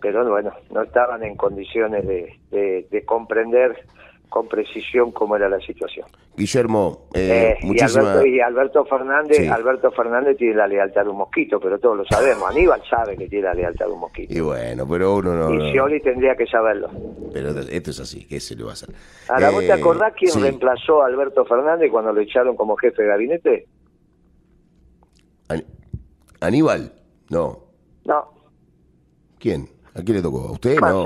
pero 0.00 0.28
bueno, 0.28 0.52
no 0.70 0.82
estaban 0.82 1.22
en 1.22 1.36
condiciones 1.36 2.06
de, 2.06 2.38
de, 2.50 2.86
de 2.90 3.04
comprender 3.04 3.84
con 4.32 4.48
precisión 4.48 5.12
cómo 5.12 5.36
era 5.36 5.46
la 5.46 5.60
situación. 5.60 6.06
Guillermo, 6.34 7.08
eh, 7.12 7.58
eh 7.60 7.66
y, 8.26 8.40
Alberto, 8.40 8.86
Fernández, 8.86 9.46
Alberto 9.50 9.90
Fernández 9.90 10.38
tiene 10.38 10.54
la 10.54 10.66
lealtad 10.66 11.04
de 11.04 11.10
un 11.10 11.18
mosquito, 11.18 11.60
pero 11.60 11.78
todos 11.78 11.98
lo 11.98 12.04
sabemos. 12.06 12.50
Aníbal 12.50 12.82
sabe 12.88 13.14
que 13.18 13.28
tiene 13.28 13.44
la 13.44 13.54
lealtad 13.54 13.84
de 13.84 13.92
un 13.92 14.00
mosquito. 14.00 14.32
Y 14.32 14.40
bueno, 14.40 14.88
pero 14.88 15.16
uno 15.16 15.34
no. 15.34 15.52
Y 15.52 15.70
Scioli 15.70 16.00
tendría 16.00 16.34
que 16.34 16.46
saberlo. 16.46 16.88
Pero 17.30 17.50
esto 17.50 17.90
es 17.90 18.00
así, 18.00 18.24
¿qué 18.24 18.40
se 18.40 18.56
le 18.56 18.64
va 18.64 18.70
a 18.70 18.72
hacer? 18.72 18.88
Ahora, 19.28 19.50
¿vos 19.50 19.60
te 19.60 19.66
eh, 19.66 19.72
acordás 19.72 20.14
quién 20.16 20.40
reemplazó 20.40 21.02
a 21.02 21.06
Alberto 21.08 21.44
Fernández 21.44 21.90
cuando 21.90 22.10
lo 22.10 22.22
echaron 22.22 22.56
como 22.56 22.74
jefe 22.76 23.02
de 23.02 23.08
gabinete? 23.08 23.66
Aníbal, 26.40 26.90
no. 27.28 27.58
No. 28.06 28.32
¿Quién? 29.38 29.68
¿A 29.94 30.00
quién 30.00 30.16
le 30.16 30.22
tocó? 30.22 30.48
¿A 30.48 30.52
usted? 30.52 30.78
No. 30.80 31.04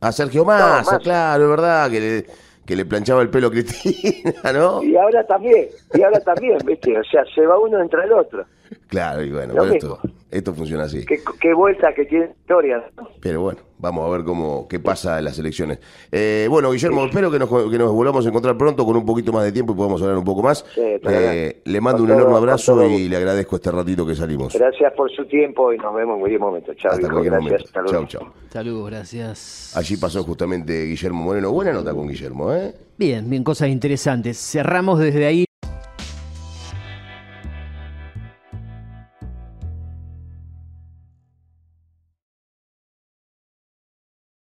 A 0.00 0.12
Sergio 0.12 0.44
Massa, 0.44 0.98
claro, 0.98 1.44
es 1.44 1.50
verdad 1.50 1.90
que 1.90 2.00
le 2.00 2.26
que 2.70 2.76
le 2.76 2.84
planchaba 2.84 3.20
el 3.20 3.30
pelo 3.30 3.48
a 3.48 3.50
Cristina, 3.50 4.52
¿no? 4.52 4.80
Y 4.80 4.96
ahora 4.96 5.26
también, 5.26 5.66
y 5.92 6.02
ahora 6.02 6.20
también, 6.20 6.56
¿viste? 6.64 6.96
O 6.96 7.02
sea, 7.02 7.24
se 7.34 7.44
va 7.44 7.58
uno 7.58 7.80
entre 7.80 8.04
el 8.04 8.12
otro. 8.12 8.44
Claro, 8.86 9.24
y 9.24 9.32
bueno, 9.32 9.64
esto, 9.64 9.98
esto 10.30 10.54
funciona 10.54 10.84
así. 10.84 11.04
Qué, 11.04 11.54
vuelta 11.54 11.92
que 11.94 12.04
tiene 12.04 12.26
historia. 12.40 12.84
Pero 13.20 13.42
bueno, 13.42 13.60
vamos 13.78 14.06
a 14.06 14.10
ver 14.16 14.24
cómo 14.24 14.68
qué 14.68 14.78
pasa 14.78 15.18
en 15.18 15.24
las 15.24 15.38
elecciones. 15.38 15.80
Eh, 16.12 16.46
bueno, 16.48 16.70
Guillermo, 16.70 17.04
espero 17.04 17.30
que 17.30 17.38
nos, 17.38 17.48
que 17.48 17.78
nos 17.78 17.92
volvamos 17.92 18.24
a 18.24 18.28
encontrar 18.28 18.56
pronto 18.56 18.84
con 18.84 18.96
un 18.96 19.04
poquito 19.04 19.32
más 19.32 19.44
de 19.44 19.52
tiempo 19.52 19.72
y 19.72 19.76
podamos 19.76 20.00
hablar 20.02 20.18
un 20.18 20.24
poco 20.24 20.42
más. 20.42 20.64
Eh, 20.76 21.62
le 21.64 21.80
mando 21.80 22.02
un 22.02 22.10
enorme 22.10 22.36
abrazo 22.36 22.86
y 22.86 23.08
le 23.08 23.16
agradezco 23.16 23.56
este 23.56 23.70
ratito 23.70 24.06
que 24.06 24.14
salimos. 24.14 24.54
Gracias 24.54 24.92
por 24.92 25.10
su 25.10 25.26
tiempo 25.26 25.72
y 25.72 25.78
nos 25.78 25.94
vemos 25.94 26.14
en 26.14 26.20
cualquier 26.20 26.40
momento. 26.40 26.74
Chao, 26.74 26.92
Hasta 26.92 27.08
cualquier 27.08 27.34
momento. 27.34 27.64
Chao, 27.72 28.06
chao. 28.06 28.32
Saludos, 28.50 28.90
gracias. 28.90 29.72
Allí 29.76 29.96
pasó 29.96 30.22
justamente 30.22 30.84
Guillermo 30.84 31.24
Moreno. 31.24 31.50
Buena 31.50 31.72
nota 31.72 31.92
con 31.92 32.08
Guillermo, 32.08 32.52
¿eh? 32.52 32.72
Bien, 32.96 33.28
bien, 33.28 33.42
cosas 33.42 33.68
interesantes. 33.68 34.38
Cerramos 34.38 34.98
desde 34.98 35.26
ahí. 35.26 35.49